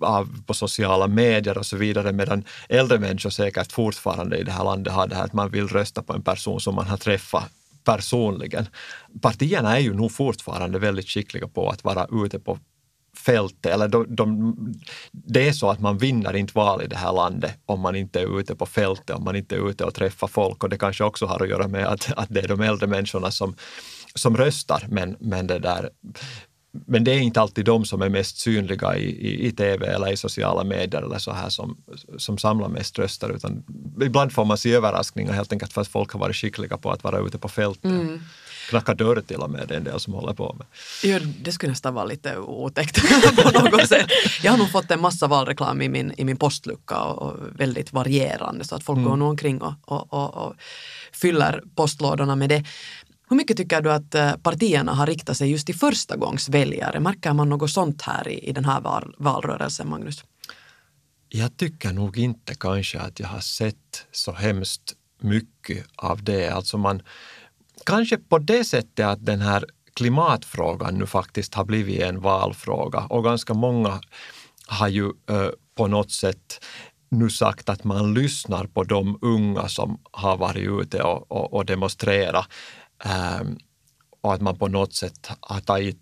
av 0.02 0.44
på 0.46 0.54
sociala 0.54 1.08
medier 1.08 1.58
och 1.58 1.66
så 1.66 1.78
vidare 1.78 2.14
medan 2.14 2.44
äldre 2.70 3.00
människor 3.00 3.30
säkert 3.30 3.72
fortfarande 3.72 4.38
i 4.38 4.44
det 4.44 4.52
här 4.52 4.64
landet 4.64 4.94
har 4.94 5.08
det 5.08 5.16
här 5.16 5.24
att 5.24 5.34
man 5.34 5.50
vill 5.50 5.68
rösta 5.68 6.04
på 6.04 6.14
en 6.14 6.24
person 6.24 6.60
som 6.60 6.76
man 6.76 6.88
har 6.88 6.98
träffat 6.98 7.52
personligen. 7.88 8.68
Partierna 9.22 9.78
är 9.78 9.82
ju 9.82 9.94
nog 9.94 10.12
fortfarande 10.12 10.80
väldigt 10.80 11.10
skickliga 11.10 11.48
på 11.48 11.70
att 11.70 11.84
vara 11.84 12.08
ute 12.26 12.40
på 12.40 12.58
fältet. 13.26 13.74
Eller 13.74 13.88
de, 13.88 14.16
de, 14.16 14.56
det 15.12 15.48
är 15.48 15.52
så 15.52 15.70
att 15.70 15.80
man 15.80 15.98
vinner 15.98 16.36
inte 16.36 16.54
val 16.56 16.84
i 16.84 16.88
det 16.88 16.98
här 16.98 17.14
landet 17.14 17.60
om 17.66 17.80
man 17.80 17.96
inte 17.96 18.22
är 18.22 18.40
ute 18.40 18.56
på 18.56 18.66
fältet, 18.66 19.16
om 19.16 19.24
man 19.24 19.36
inte 19.36 19.56
är 19.56 19.70
ute 19.70 19.84
och 19.84 19.94
träffar 19.94 20.28
folk. 20.28 20.64
Och 20.64 20.70
det 20.70 20.78
kanske 20.78 21.04
också 21.04 21.26
har 21.26 21.44
att 21.44 21.50
göra 21.50 21.68
med 21.68 21.86
att, 21.86 22.14
att 22.18 22.30
det 22.30 22.40
är 22.40 22.48
de 22.48 22.62
äldre 22.62 22.88
människorna 22.88 23.32
som, 23.32 23.56
som 24.16 24.38
röstar. 24.38 24.86
Men, 24.90 25.16
men 25.20 25.48
det 25.48 25.60
där, 25.60 25.90
men 26.86 27.04
det 27.04 27.12
är 27.12 27.20
inte 27.20 27.42
alltid 27.42 27.66
de 27.66 27.86
som 27.86 28.02
är 28.02 28.10
mest 28.10 28.38
synliga 28.38 28.98
i, 28.98 29.10
i, 29.10 29.48
i 29.48 29.52
tv 29.52 29.88
eller 29.88 30.12
i 30.12 30.18
sociala 30.18 30.64
medier 30.64 31.02
eller 31.02 31.18
så 31.18 31.32
här 31.32 31.50
som, 31.50 31.78
som 32.18 32.38
samlar 32.38 32.70
mest 32.70 33.00
röster. 33.00 33.36
Utan 33.36 33.64
ibland 34.02 34.32
får 34.34 34.46
man 34.46 34.58
se 34.58 34.74
överraskningar 34.74 35.34
helt 35.34 35.54
enkelt 35.54 35.74
för 35.74 35.82
att 35.82 35.88
folk 35.88 36.12
har 36.12 36.20
varit 36.20 36.36
skickliga 36.36 36.78
på 36.78 36.92
att 36.92 37.04
vara 37.04 37.20
ute 37.20 37.38
på 37.38 37.50
fältet. 37.50 37.86
Mm. 37.86 38.20
Knacka 38.70 38.94
dörr 38.94 39.22
till 39.22 39.38
och 39.38 39.50
med, 39.50 39.68
det 39.68 39.74
är 39.74 39.78
en 39.78 39.84
del 39.84 40.00
som 40.00 40.14
håller 40.14 40.34
på 40.34 40.56
med. 40.58 40.68
Ja, 41.04 41.20
det 41.42 41.52
skulle 41.52 41.72
nästan 41.72 41.94
vara 41.94 42.06
lite 42.06 42.38
otäckt 42.38 43.02
på 43.44 43.60
något 43.60 43.88
sätt. 43.88 44.08
Jag 44.44 44.52
har 44.52 44.58
nog 44.58 44.72
fått 44.72 44.92
en 44.92 45.02
massa 45.02 45.28
valreklam 45.28 45.82
i 45.82 45.90
min, 45.90 46.14
i 46.18 46.24
min 46.26 46.38
postlucka 46.38 47.00
och, 47.00 47.22
och 47.22 47.36
väldigt 47.60 47.94
varierande 47.94 48.66
så 48.66 48.76
att 48.76 48.84
folk 48.84 48.98
mm. 48.98 49.10
går 49.10 49.18
nog 49.18 49.30
omkring 49.30 49.62
och, 49.62 49.74
och, 49.86 50.14
och, 50.14 50.48
och 50.48 50.54
fyller 51.14 51.64
postlådorna 51.76 52.36
med 52.36 52.50
det. 52.50 52.64
Hur 53.30 53.38
mycket 53.38 53.58
tycker 53.58 53.82
du 53.82 53.92
att 53.92 54.16
eh, 54.16 54.36
partierna 54.36 54.94
har 54.94 55.08
riktat 55.08 55.38
sig 55.38 55.52
just 55.52 55.66
till 55.66 55.76
första 55.76 56.18
gångs 56.18 56.50
väljare? 56.50 57.00
Märker 57.00 57.34
man 57.34 57.50
något 57.50 57.72
sånt 57.72 58.02
här 58.02 58.28
i, 58.28 58.50
i 58.50 58.52
den 58.52 58.66
här 58.66 58.82
val, 58.82 59.16
valrörelsen, 59.18 59.90
Magnus? 59.90 60.24
Jag 61.30 61.58
tycker 61.58 61.94
nog 61.94 62.18
inte 62.18 62.56
kanske 62.56 63.00
att 63.00 63.20
jag 63.20 63.28
har 63.28 63.40
sett 63.40 64.06
så 64.12 64.32
hemskt 64.32 64.94
mycket 65.22 65.86
av 65.96 66.24
det. 66.24 66.50
Alltså 66.50 66.78
man, 66.78 67.02
kanske 67.86 68.18
på 68.18 68.40
det 68.40 68.64
sättet 68.64 69.06
att 69.06 69.26
den 69.26 69.42
här 69.42 69.66
klimatfrågan 69.94 70.96
nu 70.96 71.06
faktiskt 71.06 71.54
har 71.54 71.66
blivit 71.66 72.02
en 72.02 72.22
valfråga 72.22 73.00
och 73.00 73.24
ganska 73.24 73.54
många 73.54 74.02
har 74.68 74.88
ju 74.88 75.06
eh, 75.06 75.50
på 75.76 75.88
något 75.88 76.12
sätt 76.12 76.64
nu 77.10 77.30
sagt 77.30 77.70
att 77.70 77.84
man 77.84 78.14
lyssnar 78.14 78.66
på 78.66 78.84
de 78.84 79.20
unga 79.22 79.68
som 79.68 80.00
har 80.12 80.38
varit 80.38 80.82
ute 80.82 81.04
och, 81.04 81.32
och, 81.32 81.54
och 81.54 81.66
demonstrerat. 81.66 82.48
Um, 83.06 83.58
och 84.22 84.34
att 84.34 84.42
man 84.42 84.58
på 84.58 84.68
något 84.68 84.94
sätt 84.94 85.30
har 85.40 85.60
tagit 85.60 86.00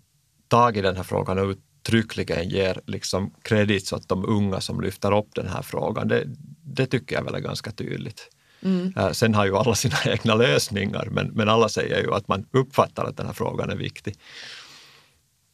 tag 0.48 0.76
i 0.76 0.80
den 0.80 0.96
här 0.96 1.02
frågan 1.02 1.38
och 1.38 1.56
uttryckligen 1.86 2.48
ger 2.48 2.80
liksom 2.86 3.34
kredit 3.42 3.92
åt 3.92 4.08
de 4.08 4.24
unga 4.24 4.60
som 4.60 4.80
lyfter 4.80 5.18
upp 5.18 5.34
den 5.34 5.48
här 5.48 5.62
frågan. 5.62 6.08
Det, 6.08 6.24
det 6.64 6.86
tycker 6.86 7.16
jag 7.16 7.24
väl 7.24 7.34
är 7.34 7.38
ganska 7.40 7.70
tydligt. 7.70 8.28
Mm. 8.62 8.92
Uh, 8.98 9.10
sen 9.10 9.34
har 9.34 9.46
ju 9.46 9.56
alla 9.56 9.74
sina 9.84 9.96
egna 10.06 10.34
lösningar, 10.34 11.08
men, 11.10 11.26
men 11.26 11.48
alla 11.48 11.68
säger 11.68 12.02
ju 12.02 12.14
att 12.14 12.28
man 12.28 12.46
uppfattar 12.50 13.04
att 13.04 13.16
den 13.16 13.26
här 13.26 13.32
frågan 13.32 13.70
är 13.70 13.76
viktig. 13.76 14.18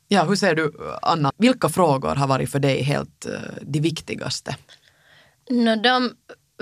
Ja, 0.08 0.24
hur 0.24 0.36
ser 0.36 0.54
du, 0.54 0.72
Anna, 1.02 1.32
vilka 1.36 1.68
frågor 1.68 2.14
har 2.14 2.26
varit 2.26 2.50
för 2.50 2.58
dig 2.58 2.82
helt 2.82 3.26
uh, 3.28 3.38
de 3.62 3.80
viktigaste? 3.80 4.56
No, 5.50 5.76
de 5.76 6.10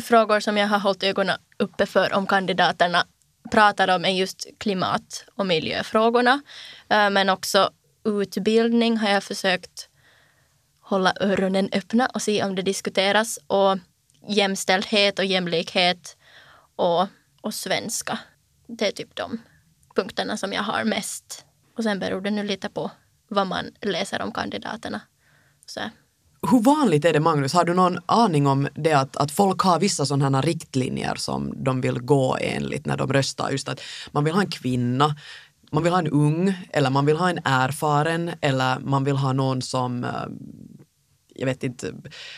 frågor 0.02 0.40
som 0.40 0.56
jag 0.56 0.68
har 0.68 0.78
hållit 0.78 1.02
ögonen 1.02 1.38
uppe 1.58 1.86
för 1.86 2.14
om 2.14 2.26
kandidaterna 2.26 3.06
pratar 3.50 3.88
om 3.96 4.04
är 4.04 4.10
just 4.10 4.46
klimat 4.58 5.24
och 5.34 5.46
miljöfrågorna. 5.46 6.42
Eh, 6.88 7.10
men 7.10 7.28
också 7.28 7.70
utbildning 8.04 8.96
har 8.96 9.10
jag 9.10 9.24
försökt 9.24 9.88
hålla 10.80 11.14
öronen 11.20 11.68
öppna 11.72 12.06
och 12.06 12.22
se 12.22 12.44
om 12.44 12.54
det 12.54 12.62
diskuteras. 12.62 13.38
Och 13.46 13.78
jämställdhet 14.28 15.18
och 15.18 15.24
jämlikhet 15.24 16.16
och, 16.76 17.06
och 17.40 17.54
svenska. 17.54 18.18
Det 18.66 18.86
är 18.86 18.92
typ 18.92 19.16
de 19.16 19.40
punkterna 19.94 20.36
som 20.36 20.52
jag 20.52 20.62
har 20.62 20.84
mest. 20.84 21.44
Och 21.76 21.82
sen 21.82 21.98
beror 21.98 22.20
det 22.20 22.30
nu 22.30 22.42
lite 22.42 22.68
på 22.68 22.90
vad 23.28 23.46
man 23.46 23.72
läser 23.80 24.22
om 24.22 24.32
kandidaterna. 24.32 25.00
Så 25.66 25.80
hur 26.50 26.62
vanligt 26.62 27.04
är 27.04 27.12
det, 27.12 27.20
Magnus? 27.20 27.52
Har 27.52 27.64
du 27.64 27.74
någon 27.74 27.98
aning 28.06 28.46
om 28.46 28.68
det 28.74 28.92
att, 28.92 29.16
att 29.16 29.30
folk 29.30 29.60
har 29.60 29.80
vissa 29.80 30.06
sådana 30.06 30.40
riktlinjer 30.40 31.14
som 31.14 31.64
de 31.64 31.80
vill 31.80 31.98
gå 31.98 32.36
enligt 32.40 32.86
när 32.86 32.96
de 32.96 33.12
röstar? 33.12 33.50
Just 33.50 33.68
att 33.68 33.80
man 34.12 34.24
vill 34.24 34.34
ha 34.34 34.40
en 34.40 34.50
kvinna, 34.50 35.16
man 35.72 35.82
vill 35.82 35.92
ha 35.92 35.98
en 35.98 36.08
ung 36.08 36.66
eller 36.72 36.90
man 36.90 37.06
vill 37.06 37.16
ha 37.16 37.30
en 37.30 37.40
erfaren 37.44 38.30
eller 38.40 38.78
man 38.78 39.04
vill 39.04 39.16
ha 39.16 39.32
någon 39.32 39.62
som 39.62 40.04
eh, 40.04 40.10
jag 41.34 41.46
vet 41.46 41.62
inte, 41.62 41.92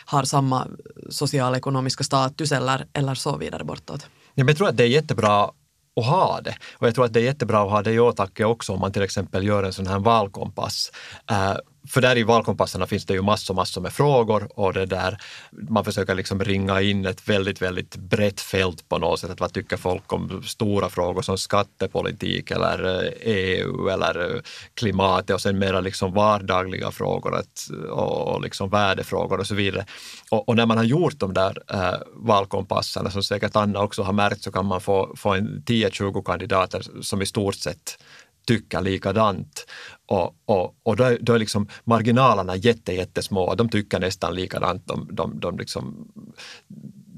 har 0.05 0.25
samma 0.25 0.67
sociala 1.11 1.57
ekonomiska 1.57 2.05
status 2.05 2.53
eller, 2.53 2.87
eller 2.93 3.15
så 3.15 3.37
vidare 3.37 3.65
bortåt. 3.65 4.07
Jag 4.35 4.57
tror 4.57 4.69
att 4.69 4.77
det 4.77 4.85
är 4.85 4.89
jättebra 4.89 5.51
att 5.97 6.07
ha 6.07 6.41
det. 6.41 6.55
Och 6.73 6.87
jag 6.87 6.95
tror 6.95 7.05
att 7.05 7.13
det 7.13 7.21
är 7.21 7.25
jättebra 7.25 7.63
att 7.63 7.71
ha 7.71 7.83
det 7.83 7.93
i 7.93 7.99
åtanke 7.99 8.45
också 8.45 8.73
om 8.73 8.81
man 8.81 8.93
till 8.93 9.03
exempel 9.03 9.47
gör 9.47 9.63
en 9.63 9.73
sån 9.73 9.87
här 9.87 9.99
valkompass. 9.99 10.93
Eh, 11.31 11.57
för 11.89 12.01
där 12.01 12.19
i 12.19 12.23
valkompasserna 12.23 12.87
finns 12.87 13.07
det 13.07 13.15
ju 13.15 13.23
massor, 13.23 13.55
massor 13.55 13.81
med 13.81 13.93
frågor 13.93 14.49
och 14.55 14.73
det 14.73 14.87
där, 14.87 15.19
man 15.51 15.85
försöker 15.85 16.15
liksom 16.15 16.45
ringa 16.45 16.81
in 16.81 17.07
ett 17.07 17.29
väldigt, 17.29 17.63
väldigt 17.63 17.97
brett 17.97 18.41
fält 18.41 18.89
på 18.89 18.99
något 18.99 19.21
sätt. 19.21 19.31
Att 19.31 19.41
vad 19.41 19.53
tycker 19.53 19.77
folk 19.77 20.13
om 20.13 20.43
stora 20.43 20.89
frågor 20.89 21.23
som 21.23 21.39
skattepolitik 21.39 22.51
eller 22.51 23.05
eh, 23.05 23.13
EU 23.21 23.89
eller 23.89 24.35
eh, 24.35 24.41
klimatet 24.75 25.35
och 25.35 25.41
sen 25.41 25.59
mera 25.59 25.81
liksom 25.81 26.13
vardagliga 26.13 26.91
frågor 26.91 27.35
att, 27.35 27.69
och 27.91 28.43
liksom 28.43 28.71
värdefrågor 28.71 29.41
och 29.41 29.47
så 29.47 29.55
vidare. 29.55 29.87
Och, 30.31 30.49
och 30.49 30.57
när 30.57 30.67
man 30.67 30.77
har 30.77 30.85
gjort 30.85 31.19
de 31.19 31.35
där 31.35 31.59
eh, 31.71 31.89
äh, 31.89 31.95
valkompasserna, 32.15 33.11
som 33.11 33.23
säkert 33.23 33.57
Anna 33.57 33.83
också 33.83 34.03
har 34.03 34.13
märkt, 34.13 34.43
så 34.43 34.53
kan 34.53 34.67
man 34.67 34.81
få, 34.81 35.15
få 35.17 35.35
en 35.35 35.63
10-20 35.67 36.23
kandidater 36.25 36.83
som 37.03 37.23
i 37.23 37.27
stort 37.27 37.55
sett 37.55 37.99
tycker 38.47 38.81
likadant. 38.81 39.67
Och, 40.07 40.37
och, 40.45 40.77
och 40.83 40.97
då, 40.97 41.05
är, 41.05 41.19
då 41.21 41.33
är 41.33 41.39
liksom 41.39 41.69
marginalerna 41.85 42.57
jätte, 42.57 42.93
jättesmå. 42.93 43.55
De 43.55 43.69
tycker 43.69 44.01
nästan 44.01 44.35
likadant. 44.35 44.87
De, 44.87 45.09
de, 45.13 45.41
de 45.41 45.59
liksom 45.59 46.09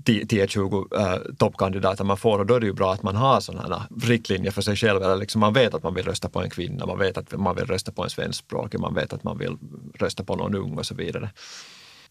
10-20 0.04 1.00
äh, 1.00 1.34
toppkandidater 1.34 2.04
man 2.04 2.16
får 2.16 2.38
och 2.38 2.46
då 2.46 2.54
är 2.54 2.60
det 2.60 2.66
ju 2.66 2.72
bra 2.72 2.92
att 2.92 3.02
man 3.02 3.16
har 3.16 3.40
sådana 3.40 3.86
riktlinjer 4.02 4.50
för 4.50 4.62
sig 4.62 4.76
själv. 4.76 5.02
Eller 5.02 5.16
liksom 5.16 5.40
man 5.40 5.52
vet 5.52 5.74
att 5.74 5.82
man 5.82 5.94
vill 5.94 6.04
rösta 6.04 6.28
på 6.28 6.42
en 6.42 6.50
kvinna, 6.50 6.86
man 6.86 6.98
vet 6.98 7.18
att 7.18 7.32
man 7.32 7.56
vill 7.56 7.66
rösta 7.66 7.92
på 7.92 8.04
en 8.04 8.10
svenskspråkig, 8.10 8.80
man 8.80 8.94
vet 8.94 9.12
att 9.12 9.24
man 9.24 9.38
vill 9.38 9.56
rösta 9.94 10.24
på 10.24 10.36
någon 10.36 10.54
ung 10.54 10.78
och 10.78 10.86
så 10.86 10.94
vidare 10.94 11.30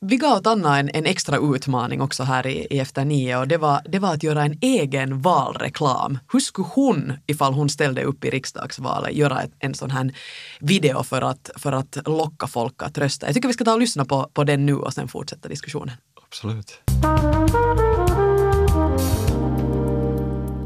vi 0.05 0.17
gav 0.17 0.37
åt 0.37 0.47
Anna 0.47 0.79
en, 0.79 0.89
en 0.93 1.05
extra 1.05 1.37
utmaning 1.37 2.01
också 2.01 2.23
här 2.23 2.47
i, 2.47 2.67
i 2.69 2.79
Efter 2.79 3.05
nio 3.05 3.37
och 3.37 3.47
det 3.47 3.57
var, 3.57 3.81
det 3.85 3.99
var 3.99 4.13
att 4.13 4.23
göra 4.23 4.43
en 4.43 4.57
egen 4.61 5.21
valreklam. 5.21 6.19
Hur 6.31 6.39
skulle 6.39 6.67
hon, 6.73 7.13
ifall 7.27 7.53
hon 7.53 7.69
ställde 7.69 8.03
upp 8.03 8.25
i 8.25 8.29
riksdagsvalet, 8.29 9.13
göra 9.13 9.41
ett, 9.41 9.51
en 9.59 9.73
sån 9.73 9.91
här 9.91 10.11
video 10.59 11.03
för 11.03 11.21
att, 11.21 11.49
för 11.55 11.71
att 11.71 11.97
locka 12.05 12.47
folk 12.47 12.83
att 12.83 12.97
rösta? 12.97 13.25
Jag 13.25 13.35
tycker 13.35 13.47
vi 13.47 13.53
ska 13.53 13.63
ta 13.63 13.73
och 13.73 13.79
lyssna 13.79 14.05
på, 14.05 14.29
på 14.33 14.43
den 14.43 14.65
nu 14.65 14.75
och 14.75 14.93
sen 14.93 15.07
fortsätta 15.07 15.49
diskussionen. 15.49 15.95
Absolut. 16.25 16.81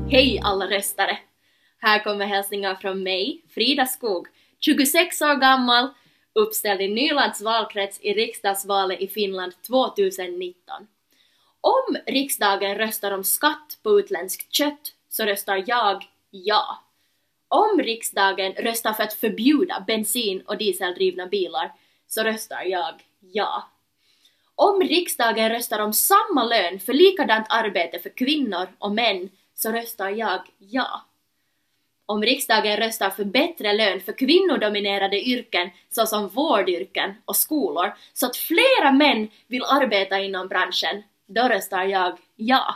Hej 0.09 0.39
alla 0.43 0.65
röstare! 0.65 1.17
Här 1.79 2.03
kommer 2.03 2.25
hälsningar 2.25 2.75
från 2.75 3.03
mig, 3.03 3.41
Frida 3.53 3.85
Skog, 3.85 4.27
26 4.59 5.21
år 5.21 5.35
gammal, 5.35 5.89
uppställd 6.37 6.81
i 6.81 6.87
Nylands 6.87 7.41
valkrets 7.41 7.99
i 8.01 8.13
riksdagsvalet 8.13 9.01
i 9.01 9.07
Finland 9.07 9.53
2019. 9.61 10.87
Om 11.61 11.97
riksdagen 12.05 12.75
röstar 12.75 13.11
om 13.11 13.23
skatt 13.23 13.77
på 13.83 13.99
utländskt 13.99 14.51
kött 14.51 14.93
så 15.09 15.23
röstar 15.23 15.63
jag 15.67 16.03
ja. 16.29 16.83
Om 17.47 17.79
riksdagen 17.79 18.53
röstar 18.53 18.93
för 18.93 19.03
att 19.03 19.13
förbjuda 19.13 19.83
bensin 19.87 20.41
och 20.41 20.57
dieseldrivna 20.57 21.27
bilar 21.27 21.73
så 22.07 22.23
röstar 22.23 22.63
jag 22.63 22.93
ja. 23.19 23.63
Om 24.55 24.81
riksdagen 24.81 25.49
röstar 25.49 25.79
om 25.79 25.93
samma 25.93 26.43
lön 26.43 26.79
för 26.79 26.93
likadant 26.93 27.45
arbete 27.49 27.99
för 27.99 28.09
kvinnor 28.09 28.67
och 28.79 28.91
män 28.91 29.29
så 29.55 29.71
röstar 29.71 30.09
jag 30.09 30.41
ja 30.57 31.05
om 32.07 32.21
riksdagen 32.21 32.77
röstar 32.77 33.09
för 33.09 33.23
bättre 33.23 33.73
lön 33.73 33.99
för 33.99 34.17
kvinnodominerade 34.17 35.21
yrken 35.21 35.69
såsom 35.89 36.27
vårdyrken 36.27 37.15
och 37.25 37.35
skolor 37.35 37.93
så 38.13 38.25
att 38.25 38.37
flera 38.37 38.91
män 38.91 39.29
vill 39.47 39.63
arbeta 39.63 40.19
inom 40.19 40.47
branschen, 40.47 41.03
då 41.27 41.41
röstar 41.41 41.83
jag 41.83 42.17
ja. 42.35 42.75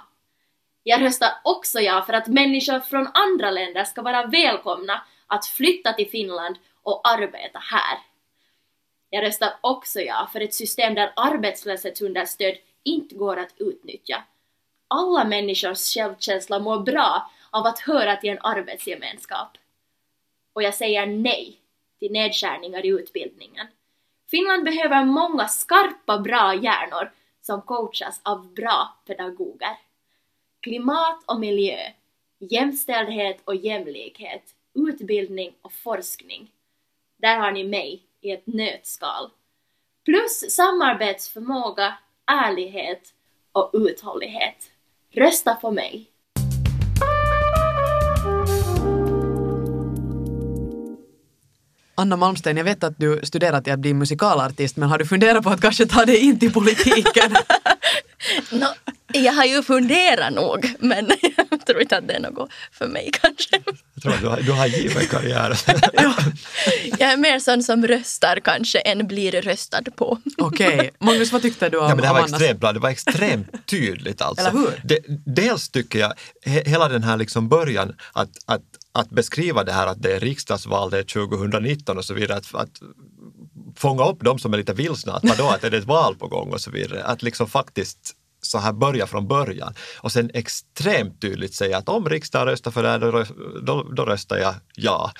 Jag 0.84 1.02
röstar 1.02 1.30
också 1.44 1.80
ja 1.80 2.04
för 2.06 2.14
att 2.14 2.28
människor 2.28 2.80
från 2.80 3.08
andra 3.14 3.52
länder 3.52 3.84
ska 3.84 4.02
vara 4.02 4.26
välkomna 4.26 5.02
att 5.28 5.46
flytta 5.46 5.94
till 5.94 6.10
Finland 6.10 6.56
och 6.84 7.08
arbeta 7.08 7.60
här. 7.60 7.98
Jag 9.10 9.24
röstar 9.24 9.54
också 9.62 10.00
ja 10.00 10.30
för 10.34 10.42
ett 10.42 10.54
system 10.54 10.94
där 10.96 11.14
arbetslöshetsunderstöd 11.16 12.56
inte 12.84 13.16
går 13.16 13.38
att 13.38 13.54
utnyttja. 13.58 14.24
Alla 14.88 15.24
människors 15.24 15.94
självkänsla 15.94 16.60
mår 16.60 16.80
bra 16.80 17.32
av 17.52 17.66
att 17.66 17.80
höra 17.80 18.16
till 18.16 18.30
en 18.30 18.40
arbetsgemenskap. 18.42 19.58
Och 20.54 20.64
jag 20.64 20.76
säger 20.76 21.06
nej 21.06 21.60
till 22.00 22.12
nedskärningar 22.12 22.86
i 22.86 22.90
utbildningen. 22.90 23.68
Finland 24.32 24.64
behöver 24.64 25.06
många 25.06 25.48
skarpa, 25.48 26.20
bra 26.20 26.56
hjärnor 26.56 27.12
som 27.42 27.62
coachas 27.62 28.22
av 28.24 28.54
bra 28.54 28.98
pedagoger. 29.06 29.78
Klimat 30.62 31.24
och 31.26 31.40
miljö, 31.40 31.80
jämställdhet 32.40 33.42
och 33.46 33.56
jämlikhet, 33.56 34.44
utbildning 34.74 35.56
och 35.62 35.74
forskning. 35.74 36.52
Där 37.18 37.38
har 37.38 37.52
ni 37.52 37.64
mig 37.64 38.04
i 38.22 38.32
ett 38.32 38.48
nötskal. 38.48 39.30
Plus 40.06 40.56
samarbetsförmåga, 40.56 41.98
ärlighet 42.26 43.14
och 43.52 43.70
uthållighet. 43.74 44.72
Rösta 45.12 45.56
på 45.56 45.72
mig! 45.72 46.11
Anna 52.02 52.16
Malmsten, 52.16 52.58
jag 52.58 52.64
vet 52.64 52.84
att 52.84 52.94
du 52.98 53.20
studerat 53.24 53.64
till 53.64 53.74
att 53.74 53.80
bli 53.80 53.94
musikalartist, 53.94 54.78
men 54.78 54.90
har 54.90 54.98
du 54.98 55.06
funderat 55.06 55.44
på 55.44 55.50
att 55.50 55.62
kanske 55.62 55.86
ta 55.86 56.06
dig 56.06 56.18
in 56.18 56.40
till 56.40 56.54
politiken? 56.54 57.38
no, 58.52 58.66
jag 59.14 59.34
har 59.34 59.46
ju 59.46 59.64
funderat 59.64 60.34
nog, 60.34 60.76
men 60.80 61.12
jag 61.50 61.66
tror 61.66 61.82
inte 61.82 61.98
att 61.98 62.08
det 62.08 62.14
är 62.14 62.20
något 62.20 62.50
för 62.72 62.88
mig 62.88 63.10
kanske. 63.14 63.62
Jag 63.94 64.04
tror 64.04 64.14
att 64.14 64.22
du 64.22 64.28
har, 64.28 64.42
du 64.42 64.52
har 64.52 64.68
given 64.68 65.06
karriär. 65.06 65.60
ja, 65.94 66.14
jag 67.00 67.12
är 67.12 67.18
mer 67.18 67.40
sån 67.40 67.64
som 67.64 67.88
röstar 67.88 68.40
kanske 68.44 68.80
än 68.80 69.08
blir 69.08 69.32
röstad 69.32 69.84
på. 69.96 70.20
Okej. 70.38 70.76
Okay. 70.76 70.90
Magnus, 71.00 71.32
vad 71.32 71.42
tyckte 71.42 71.70
du 71.70 71.78
om 71.78 71.84
ja, 71.84 71.96
men 71.96 71.98
Det 71.98 72.08
här 72.08 72.14
var 72.14 72.24
extremt 72.24 72.60
bra, 72.60 72.74
det 72.74 72.80
var 72.80 72.90
extremt 72.90 73.68
tydligt 73.68 74.22
alltså. 74.22 74.48
Eller 74.48 74.60
hur? 74.60 74.82
De, 74.84 75.00
dels 75.26 75.70
tycker 75.70 76.00
jag, 76.00 76.14
he, 76.46 76.64
hela 76.66 76.90
den 76.90 77.04
här 77.04 77.18
liksom 77.18 77.50
början 77.50 77.96
att, 78.14 78.30
att 78.46 78.62
att 78.92 79.10
beskriva 79.10 79.64
det 79.64 79.72
här 79.72 79.88
att 79.88 80.02
det 80.02 80.16
är 80.16 80.20
riksdagsval, 80.20 80.90
det 80.90 81.00
är 81.00 81.04
2019 81.04 81.98
och 81.98 82.06
så 82.06 82.14
vidare, 82.14 82.38
att, 82.38 82.56
att 82.56 82.82
fånga 83.76 84.06
upp 84.06 84.24
de 84.24 84.40
som 84.40 84.54
är 84.54 84.58
lite 84.58 84.74
vilsna, 84.74 85.14
att 85.14 85.24
vadå, 85.24 85.50
att 85.50 85.64
är 85.64 85.70
det 85.70 85.78
ett 85.78 85.86
val 85.86 86.16
på 86.16 86.28
gång 86.28 86.54
och 86.54 86.62
så 86.62 86.72
vidare, 86.72 87.04
att 87.04 87.24
liksom 87.24 87.48
faktiskt 87.48 88.16
så 88.42 88.58
här 88.58 88.74
börja 88.74 89.08
från 89.08 89.28
början 89.28 89.74
och 89.98 90.12
sen 90.12 90.32
extremt 90.34 91.22
tydligt 91.22 91.54
säga 91.54 91.78
att 91.78 91.90
om 91.90 92.10
riksdagen 92.10 92.48
röstar 92.48 92.72
för 92.72 92.84
det 92.84 92.90
här, 92.90 93.00
då, 93.00 93.26
då, 93.62 93.84
då 93.84 94.06
röstar 94.06 94.38
jag 94.38 94.56
ja. 94.76 95.12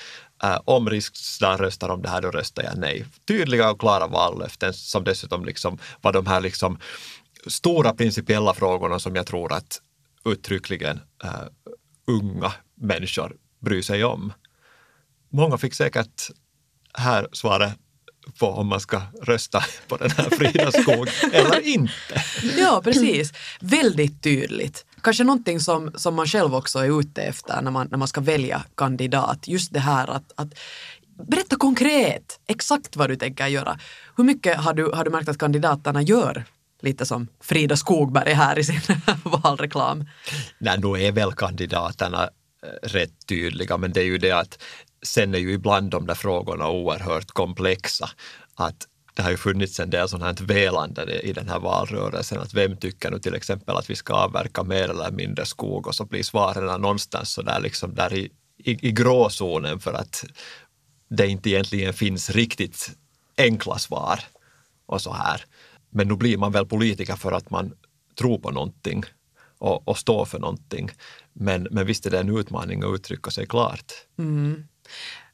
Uh, 0.44 0.58
om 0.64 0.90
riksdagen 0.90 1.58
röstar 1.58 1.88
om 1.88 2.02
det 2.02 2.08
här, 2.08 2.22
då 2.22 2.30
röstar 2.30 2.62
jag 2.62 2.78
nej. 2.78 3.06
Tydliga 3.28 3.70
och 3.70 3.80
klara 3.80 4.06
vallöften 4.06 4.74
som 4.74 5.04
dessutom 5.04 5.44
liksom 5.44 5.78
var 6.00 6.12
de 6.12 6.26
här 6.26 6.40
liksom 6.40 6.78
stora 7.46 7.94
principiella 7.94 8.54
frågorna 8.54 8.98
som 8.98 9.16
jag 9.16 9.26
tror 9.26 9.52
att 9.52 9.80
uttryckligen 10.24 11.00
uh, 11.24 11.30
unga 12.06 12.52
människor 12.74 13.36
bry 13.62 13.82
sig 13.82 14.04
om. 14.04 14.32
Många 15.30 15.58
fick 15.58 15.74
säkert 15.74 16.30
här 16.94 17.28
svaret 17.32 17.72
på 18.38 18.46
om 18.46 18.66
man 18.66 18.80
ska 18.80 19.02
rösta 19.22 19.64
på 19.88 19.96
den 19.96 20.10
här 20.10 20.30
Frida 20.30 20.72
Skog 20.72 21.08
eller 21.32 21.66
inte. 21.66 22.22
Ja, 22.58 22.80
precis. 22.84 23.32
Väldigt 23.60 24.22
tydligt. 24.22 24.86
Kanske 25.02 25.24
någonting 25.24 25.60
som, 25.60 25.92
som 25.94 26.14
man 26.14 26.26
själv 26.26 26.54
också 26.54 26.78
är 26.78 27.00
ute 27.00 27.22
efter 27.22 27.62
när 27.62 27.70
man, 27.70 27.88
när 27.90 27.98
man 27.98 28.08
ska 28.08 28.20
välja 28.20 28.64
kandidat. 28.74 29.48
Just 29.48 29.72
det 29.72 29.80
här 29.80 30.10
att, 30.10 30.32
att 30.36 30.48
berätta 31.28 31.56
konkret 31.56 32.40
exakt 32.46 32.96
vad 32.96 33.10
du 33.10 33.16
tänker 33.16 33.46
göra. 33.46 33.78
Hur 34.16 34.24
mycket 34.24 34.56
har 34.56 34.74
du, 34.74 34.90
har 34.94 35.04
du 35.04 35.10
märkt 35.10 35.28
att 35.28 35.38
kandidaterna 35.38 36.02
gör 36.02 36.44
lite 36.82 37.06
som 37.06 37.28
Frida 37.40 37.76
Skogberg 37.76 38.32
här 38.32 38.58
i 38.58 38.64
sin 38.64 38.80
valreklam? 39.24 40.04
Nej, 40.58 40.78
nu 40.78 41.02
är 41.02 41.12
väl 41.12 41.32
kandidaterna 41.32 42.30
Eh, 42.66 42.88
rätt 42.88 43.26
tydliga, 43.26 43.76
men 43.76 43.92
det 43.92 44.00
är 44.00 44.04
ju 44.04 44.18
det 44.18 44.30
att 44.30 44.62
sen 45.02 45.34
är 45.34 45.38
ju 45.38 45.52
ibland 45.52 45.90
de 45.90 46.06
där 46.06 46.14
frågorna 46.14 46.68
oerhört 46.68 47.30
komplexa. 47.30 48.10
Att 48.54 48.88
det 49.14 49.22
har 49.22 49.30
ju 49.30 49.36
funnits 49.36 49.80
en 49.80 49.90
del 49.90 50.08
sådant 50.08 50.40
här 50.40 50.46
velande 50.46 51.20
i 51.20 51.32
den 51.32 51.48
här 51.48 51.58
valrörelsen, 51.58 52.40
att 52.40 52.54
vem 52.54 52.76
tycker 52.76 53.10
nu 53.10 53.18
till 53.18 53.34
exempel 53.34 53.76
att 53.76 53.90
vi 53.90 53.96
ska 53.96 54.14
avverka 54.14 54.62
mer 54.62 54.88
eller 54.88 55.10
mindre 55.10 55.46
skog 55.46 55.86
och 55.86 55.94
så 55.94 56.04
blir 56.04 56.22
svaren 56.22 56.80
någonstans 56.80 57.32
så 57.32 57.42
där 57.42 57.60
liksom 57.60 57.94
där 57.94 58.14
i, 58.14 58.30
i, 58.58 58.88
i 58.88 58.92
gråzonen 58.92 59.80
för 59.80 59.92
att 59.92 60.24
det 61.08 61.26
inte 61.26 61.50
egentligen 61.50 61.94
finns 61.94 62.30
riktigt 62.30 62.90
enkla 63.38 63.78
svar 63.78 64.20
och 64.86 65.02
så 65.02 65.12
här. 65.12 65.44
Men 65.90 66.08
nu 66.08 66.16
blir 66.16 66.36
man 66.36 66.52
väl 66.52 66.66
politiker 66.66 67.16
för 67.16 67.32
att 67.32 67.50
man 67.50 67.72
tror 68.18 68.38
på 68.38 68.50
någonting 68.50 69.04
och, 69.62 69.88
och 69.88 69.98
stå 69.98 70.24
för 70.24 70.38
någonting. 70.38 70.90
Men, 71.32 71.68
men 71.70 71.86
visst 71.86 72.06
är 72.06 72.10
det 72.10 72.20
en 72.20 72.38
utmaning 72.38 72.82
att 72.82 72.94
uttrycka 72.94 73.30
sig 73.30 73.46
klart. 73.46 73.92
Mm. 74.18 74.68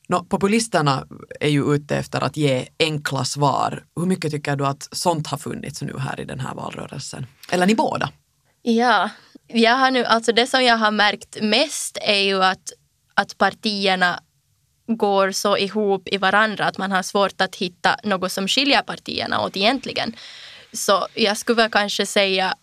No, 0.08 0.24
populisterna 0.24 1.06
är 1.40 1.48
ju 1.48 1.74
ute 1.74 1.96
efter 1.96 2.24
att 2.24 2.36
ge 2.36 2.68
enkla 2.78 3.24
svar. 3.24 3.84
Hur 3.96 4.06
mycket 4.06 4.30
tycker 4.30 4.56
du 4.56 4.66
att 4.66 4.88
sånt 4.92 5.26
har 5.26 5.38
funnits 5.38 5.82
nu 5.82 5.98
här 5.98 6.20
i 6.20 6.24
den 6.24 6.40
här 6.40 6.54
valrörelsen? 6.54 7.26
Eller 7.50 7.66
ni 7.66 7.74
båda? 7.74 8.10
Ja, 8.62 9.10
jag 9.46 9.76
har 9.76 9.90
nu, 9.90 10.04
alltså 10.04 10.32
det 10.32 10.46
som 10.46 10.64
jag 10.64 10.76
har 10.76 10.90
märkt 10.90 11.42
mest 11.42 11.98
är 12.00 12.22
ju 12.22 12.44
att, 12.44 12.72
att 13.14 13.38
partierna 13.38 14.20
går 14.86 15.32
så 15.32 15.56
ihop 15.56 16.08
i 16.08 16.16
varandra 16.16 16.66
att 16.66 16.78
man 16.78 16.92
har 16.92 17.02
svårt 17.02 17.40
att 17.40 17.56
hitta 17.56 17.96
något 18.04 18.32
som 18.32 18.48
skiljer 18.48 18.82
partierna 18.82 19.40
åt 19.40 19.56
egentligen. 19.56 20.16
Så 20.72 21.06
jag 21.14 21.36
skulle 21.36 21.56
väl 21.56 21.70
kanske 21.70 22.06
säga 22.06 22.54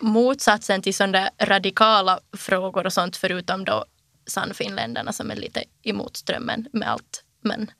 motsatsen 0.00 0.82
till 0.82 0.94
sådana 0.94 1.30
radikala 1.42 2.20
frågor 2.36 2.86
och 2.86 2.92
sånt 2.92 3.16
förutom 3.16 3.64
då 3.64 3.84
Sannfinländarna 4.26 5.12
som 5.12 5.30
är 5.30 5.36
lite 5.36 5.64
emot 5.82 6.16
strömmen 6.16 6.68
med 6.72 6.90
allt. 6.90 7.24
Men 7.40 7.70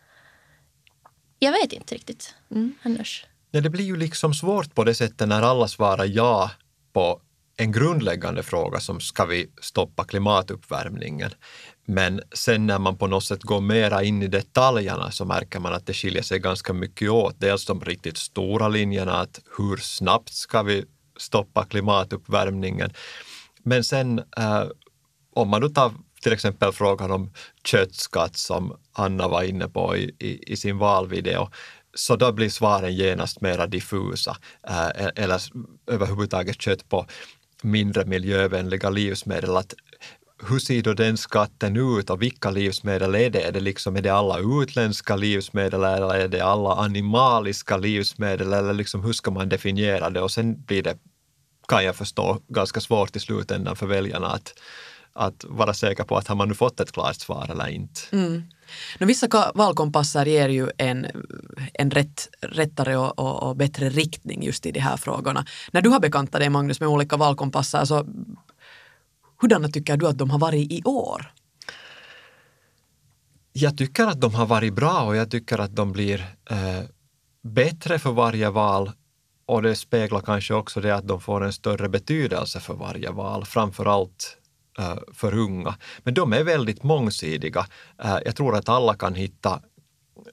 jag 1.38 1.53
vet 1.53 1.72
inte 1.72 1.94
riktigt 1.94 2.35
mm. 2.50 2.74
annars. 2.83 3.27
Ja, 3.50 3.61
det 3.61 3.70
blir 3.70 3.85
ju 3.85 3.96
liksom 3.96 4.35
svårt 4.35 4.74
på 4.74 4.85
det 4.85 4.94
sättet 4.94 5.29
när 5.29 5.42
alla 5.42 5.68
svarar 5.68 6.05
ja 6.05 6.50
på 6.92 7.20
en 7.57 7.72
grundläggande 7.72 8.42
fråga 8.42 8.81
som 8.81 9.00
ska 9.00 9.24
vi 9.24 9.50
stoppa 9.61 10.05
klimatuppvärmningen. 10.05 11.31
Men 11.87 12.20
sen 12.33 12.66
när 12.66 12.79
man 12.79 12.98
på 12.98 13.07
något 13.07 13.24
sätt 13.24 13.42
går 13.42 13.61
mera 13.61 14.03
in 14.03 14.22
i 14.22 14.27
detaljerna 14.27 15.11
så 15.11 15.24
märker 15.24 15.61
man 15.61 15.74
att 15.74 15.87
det 15.87 15.94
skiljer 15.94 16.22
sig 16.22 16.38
ganska 16.38 16.72
mycket 16.72 17.11
åt. 17.11 17.40
Dels 17.40 17.66
de 17.66 17.81
riktigt 17.81 18.16
stora 18.16 18.68
linjerna, 18.68 19.12
att 19.12 19.40
hur 19.59 19.77
snabbt 19.77 20.35
ska 20.35 20.62
vi 20.62 20.85
stoppa 21.16 21.64
klimatuppvärmningen? 21.64 22.90
Men 23.62 23.85
sen 23.85 24.18
eh, 24.18 24.64
om 25.35 25.48
man 25.48 25.61
då 25.61 25.68
tar 25.68 25.92
till 26.22 26.33
exempel 26.33 26.72
frågan 26.72 27.11
om 27.11 27.33
köttskatt 27.64 28.37
som 28.37 28.77
Anna 28.92 29.29
var 29.29 29.42
inne 29.42 29.68
på 29.68 29.96
i, 29.96 30.16
i, 30.18 30.53
i 30.53 30.57
sin 30.57 30.79
valvideo, 30.79 31.50
så 31.94 32.16
då 32.16 32.33
blir 32.33 32.48
svaren 32.48 32.94
genast 32.94 33.40
mera 33.40 33.66
diffusa. 33.66 34.37
Eh, 34.68 34.88
e-, 34.88 35.12
eller 35.16 35.42
överhuvudtaget 35.87 36.62
kött 36.62 36.88
på 36.88 37.07
mindre 37.62 38.05
miljövänliga 38.05 38.90
livsmedel. 38.90 39.57
Att 39.57 39.74
hur 40.49 40.59
ser 40.59 40.83
då 40.83 40.95
den 40.95 41.17
skatten 41.17 41.77
ut 41.77 42.11
och 42.11 42.23
vilka 42.23 42.51
livsmedel 42.51 43.15
är 43.15 43.31
det? 43.31 43.43
Är 43.43 43.53
det, 43.53 43.61
liksom, 43.61 43.97
är 43.97 44.03
det 44.03 44.11
alla 44.11 44.63
utländska 44.63 45.17
livsmedel 45.17 45.85
eller 45.85 46.15
är 46.15 46.29
det 46.29 46.41
alla 46.41 46.75
animaliska 46.75 47.77
livsmedel 47.77 48.53
eller 48.53 48.73
liksom, 48.73 49.05
hur 49.05 49.13
ska 49.13 49.31
man 49.31 49.49
definiera 49.49 50.11
det? 50.11 50.21
Och 50.21 50.31
sen 50.31 50.63
blir 50.63 50.83
det, 50.83 50.99
kan 51.69 51.85
jag 51.85 51.97
förstå, 51.97 52.39
ganska 52.49 52.81
svårt 52.81 53.17
i 53.17 53.21
slutändan 53.21 53.77
för 53.77 53.87
väljarna 53.87 54.27
att, 54.27 54.55
att 55.13 55.45
vara 55.49 55.75
säker 55.75 56.05
på 56.05 56.17
att 56.17 56.29
har 56.29 56.37
man 56.37 56.49
nu 56.49 56.55
fått 56.55 56.81
ett 56.81 56.93
klart 56.93 57.17
svar 57.17 57.49
eller 57.51 57.69
inte. 57.69 58.01
Mm. 58.13 58.43
No, 58.99 59.07
vissa 59.07 59.53
valkompasser 59.55 60.27
ger 60.27 60.49
ju 60.49 60.71
en, 60.79 61.07
en 61.75 61.91
rätt, 61.91 62.29
rättare 62.41 62.97
och, 62.97 63.19
och, 63.19 63.43
och, 63.43 63.57
bättre 63.57 63.89
riktning 63.89 64.43
just 64.43 64.67
i 64.67 64.73
de 64.73 64.81
här 64.81 64.97
frågorna. 64.97 65.45
När 65.71 65.83
du 65.83 65.89
har 65.89 66.01
bekantat 66.01 66.41
dig 66.41 66.51
Magnus 66.51 66.81
med 66.81 66.89
olika 66.89 67.17
valkompasser, 67.17 67.85
så 67.85 68.07
hurdana 69.40 69.68
tycker 69.68 69.97
du 69.97 70.07
att 70.07 70.18
de 70.18 70.31
har 70.31 70.38
varit 70.38 70.73
i 70.73 70.83
år? 70.85 71.33
Jag 73.53 73.79
tycker 73.79 74.07
att 74.07 74.20
de 74.20 74.35
har 74.35 74.47
varit 74.47 74.75
bra 74.75 75.03
och 75.03 75.16
jag 75.16 75.31
tycker 75.31 75.59
att 75.59 75.77
de 75.77 75.92
blir 75.92 76.37
eh, 76.51 76.83
bättre 77.42 77.99
för 77.99 78.12
varje 78.12 78.51
val 78.51 78.90
och 79.47 79.62
det 79.62 79.77
speglar 79.77 80.20
kanske 80.20 80.55
också 80.55 80.81
det 80.81 80.94
att 80.94 81.09
de 81.09 81.20
får 81.20 81.44
en 81.44 81.53
större 81.53 81.88
betydelse 81.88 82.61
för 82.61 82.75
varje 82.75 83.11
val, 83.11 83.44
framför 83.44 83.87
allt 83.87 84.38
Eh, 84.79 84.97
för 85.12 85.35
unga. 85.35 85.75
Men 86.03 86.14
de 86.14 86.33
är 86.33 86.44
väldigt 86.44 86.83
mångsidiga. 86.83 87.66
Eh, 88.03 88.18
jag 88.25 88.37
tror 88.37 88.57
att 88.57 88.68
alla 88.68 88.94
kan 88.94 89.14
hitta 89.14 89.61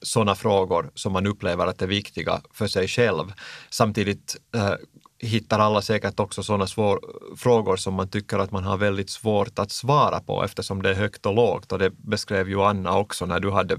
sådana 0.01 0.35
frågor 0.35 0.91
som 0.95 1.13
man 1.13 1.27
upplever 1.27 1.67
att 1.67 1.81
är 1.81 1.87
viktiga 1.87 2.41
för 2.53 2.67
sig 2.67 2.87
själv. 2.87 3.33
Samtidigt 3.69 4.37
eh, 4.55 4.73
hittar 5.21 5.59
alla 5.59 5.81
säkert 5.81 6.19
också 6.19 6.43
sådana 6.43 6.67
svår, 6.67 6.99
frågor 7.37 7.77
som 7.77 7.93
man 7.93 8.09
tycker 8.09 8.39
att 8.39 8.51
man 8.51 8.63
har 8.63 8.77
väldigt 8.77 9.09
svårt 9.09 9.59
att 9.59 9.71
svara 9.71 10.19
på 10.19 10.43
eftersom 10.43 10.81
det 10.81 10.89
är 10.89 10.93
högt 10.93 11.25
och 11.25 11.35
lågt 11.35 11.71
och 11.71 11.79
det 11.79 11.89
beskrev 11.89 12.49
ju 12.49 12.61
Anna 12.61 12.97
också 12.97 13.25
när 13.25 13.39
du 13.39 13.51
hade 13.51 13.77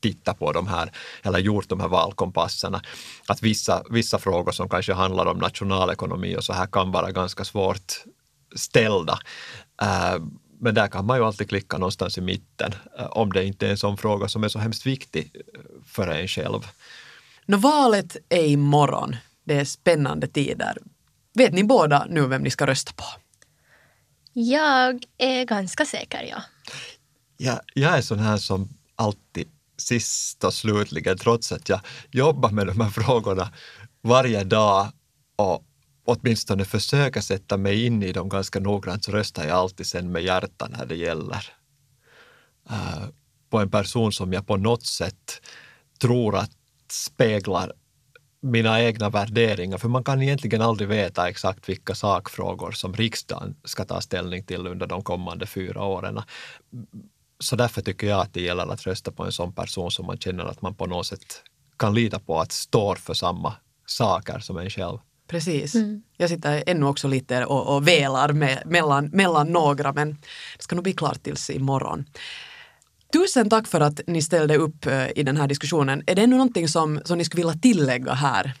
tittat 0.00 0.38
på 0.38 0.52
de 0.52 0.66
här 0.66 0.92
eller 1.22 1.38
gjort 1.38 1.68
de 1.68 1.80
här 1.80 1.88
valkompasserna. 1.88 2.80
Att 3.28 3.42
vissa, 3.42 3.82
vissa 3.90 4.18
frågor 4.18 4.52
som 4.52 4.68
kanske 4.68 4.92
handlar 4.92 5.26
om 5.26 5.38
nationalekonomi 5.38 6.36
och 6.36 6.44
så 6.44 6.52
här 6.52 6.66
kan 6.66 6.92
vara 6.92 7.10
ganska 7.10 7.44
svårt 7.44 7.92
ställda. 8.56 9.18
Eh, 9.82 10.22
men 10.60 10.74
där 10.74 10.88
kan 10.88 11.06
man 11.06 11.18
ju 11.18 11.24
alltid 11.24 11.48
klicka 11.48 11.78
någonstans 11.78 12.18
i 12.18 12.20
mitten 12.20 12.74
eh, 12.98 13.06
om 13.06 13.32
det 13.32 13.44
inte 13.44 13.66
är 13.66 13.70
en 13.70 13.78
sån 13.78 13.96
fråga 13.96 14.28
som 14.28 14.44
är 14.44 14.48
så 14.48 14.58
hemskt 14.58 14.86
viktig 14.86 15.30
eh, 15.54 15.60
för 15.86 16.08
en 16.08 16.28
själv. 16.28 16.60
Nå, 17.46 17.56
valet 17.56 18.16
är 18.28 18.46
imorgon. 18.46 19.16
Det 19.46 19.54
är 19.54 19.64
spännande 19.64 20.26
tider. 20.26 20.78
Vet 21.34 21.52
ni 21.52 21.64
båda 21.64 22.06
nu 22.10 22.26
vem 22.26 22.42
ni 22.42 22.50
ska 22.50 22.66
rösta 22.66 22.92
på? 22.92 23.04
Jag 24.32 25.04
är 25.18 25.44
ganska 25.44 25.84
säker, 25.84 26.22
ja. 26.30 26.42
ja 27.36 27.60
jag 27.74 27.98
är 27.98 28.02
sån 28.02 28.18
här 28.18 28.36
som 28.36 28.68
alltid 28.96 29.48
sist 29.76 30.44
och 30.44 30.54
slutligen, 30.54 31.18
trots 31.18 31.52
att 31.52 31.68
jag 31.68 31.80
jobbar 32.10 32.50
med 32.50 32.66
de 32.66 32.80
här 32.80 32.90
frågorna 32.90 33.52
varje 34.02 34.44
dag 34.44 34.88
och 35.36 35.64
åtminstone 36.04 36.64
försöka 36.64 37.22
sätta 37.22 37.56
mig 37.56 37.86
in 37.86 38.02
i 38.02 38.12
dem 38.12 38.28
ganska 38.28 38.60
noggrant 38.60 39.04
så 39.04 39.12
röstar 39.12 39.44
jag 39.44 39.56
alltid 39.56 39.86
sen 39.86 40.12
med 40.12 40.22
hjärtan 40.22 40.74
när 40.78 40.86
det 40.86 40.96
gäller. 40.96 41.52
Uh, 42.70 43.04
på 43.50 43.58
en 43.58 43.70
person 43.70 44.12
som 44.12 44.32
jag 44.32 44.46
på 44.46 44.56
något 44.56 44.86
sätt 44.86 45.42
tror 46.00 46.36
att 46.36 46.50
speglar 46.90 47.72
mina 48.46 48.82
egna 48.82 49.10
värderingar, 49.10 49.78
för 49.78 49.88
man 49.88 50.04
kan 50.04 50.22
egentligen 50.22 50.62
aldrig 50.62 50.88
veta 50.88 51.28
exakt 51.28 51.68
vilka 51.68 51.94
sakfrågor 51.94 52.72
som 52.72 52.94
riksdagen 52.94 53.56
ska 53.64 53.84
ta 53.84 54.00
ställning 54.00 54.44
till 54.44 54.66
under 54.66 54.86
de 54.86 55.02
kommande 55.02 55.46
fyra 55.46 55.84
åren. 55.84 56.22
Så 57.40 57.56
därför 57.56 57.82
tycker 57.82 58.06
jag 58.06 58.20
att 58.20 58.34
det 58.34 58.40
gäller 58.40 58.72
att 58.72 58.86
rösta 58.86 59.10
på 59.10 59.24
en 59.24 59.32
sån 59.32 59.52
person 59.52 59.90
som 59.90 60.06
man 60.06 60.18
känner 60.18 60.44
att 60.44 60.62
man 60.62 60.74
på 60.74 60.86
något 60.86 61.06
sätt 61.06 61.42
kan 61.78 61.94
lita 61.94 62.18
på 62.18 62.40
att 62.40 62.52
står 62.52 62.94
för 62.94 63.14
samma 63.14 63.52
saker 63.86 64.38
som 64.38 64.56
en 64.56 64.70
själv. 64.70 64.98
Precis. 65.28 65.74
Mm. 65.74 66.02
Jag 66.16 66.28
sitter 66.28 66.62
ännu 66.66 66.86
också 66.86 67.08
lite 67.08 67.44
och, 67.44 67.76
och 67.76 67.88
velar 67.88 68.32
med, 68.32 68.62
mellan, 68.66 69.06
mellan 69.06 69.52
några 69.52 69.92
men 69.92 70.12
det 70.56 70.62
ska 70.62 70.76
nog 70.76 70.82
bli 70.82 70.92
klart 70.92 71.22
tills 71.22 71.50
imorgon. 71.50 72.04
Tusen 73.12 73.50
tack 73.50 73.66
för 73.66 73.80
att 73.80 74.00
ni 74.06 74.22
ställde 74.22 74.56
upp 74.56 74.86
eh, 74.86 75.18
i 75.18 75.22
den 75.22 75.36
här 75.36 75.46
diskussionen. 75.46 76.02
Är 76.06 76.14
det 76.14 76.22
ännu 76.22 76.36
någonting 76.36 76.68
som, 76.68 77.00
som 77.04 77.18
ni 77.18 77.24
skulle 77.24 77.42
vilja 77.42 77.58
tillägga 77.60 78.12
här? 78.12 78.52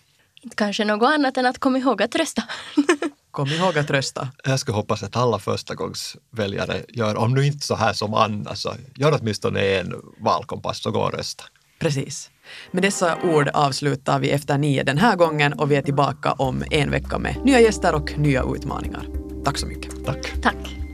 Kanske 0.54 0.84
något 0.84 1.08
annat 1.08 1.36
än 1.36 1.46
att 1.46 1.58
kom 1.58 1.76
ihåg 1.76 2.02
att 2.02 2.14
rösta. 2.14 2.42
kom 3.30 3.48
ihåg 3.48 3.78
att 3.78 3.90
rösta. 3.90 4.28
Jag 4.44 4.60
skulle 4.60 4.76
hoppas 4.76 5.02
att 5.02 5.16
alla 5.16 5.38
förstagångsväljare 5.38 6.84
gör, 6.88 7.16
om 7.16 7.34
nu 7.34 7.46
inte 7.46 7.66
så 7.66 7.74
här 7.74 7.92
som 7.92 8.14
Anna, 8.14 8.54
så 8.54 8.74
gör 8.94 9.18
åtminstone 9.20 9.60
en 9.60 9.94
valkompass 10.20 10.86
och 10.86 10.92
gå 10.92 11.00
och 11.00 11.12
rösta. 11.12 11.44
Precis. 11.78 12.30
Med 12.70 12.82
dessa 12.82 13.16
ord 13.22 13.48
avslutar 13.54 14.18
vi 14.18 14.30
Efter 14.30 14.58
nio 14.58 14.82
den 14.82 14.98
här 14.98 15.16
gången 15.16 15.52
och 15.52 15.70
vi 15.70 15.76
är 15.76 15.82
tillbaka 15.82 16.32
om 16.32 16.64
en 16.70 16.90
vecka 16.90 17.18
med 17.18 17.36
nya 17.44 17.60
gäster 17.60 17.94
och 17.94 18.18
nya 18.18 18.44
utmaningar. 18.54 19.06
Tack 19.44 19.58
så 19.58 19.66
mycket. 19.66 20.04
Tack. 20.04 20.32
Tack. 20.42 20.85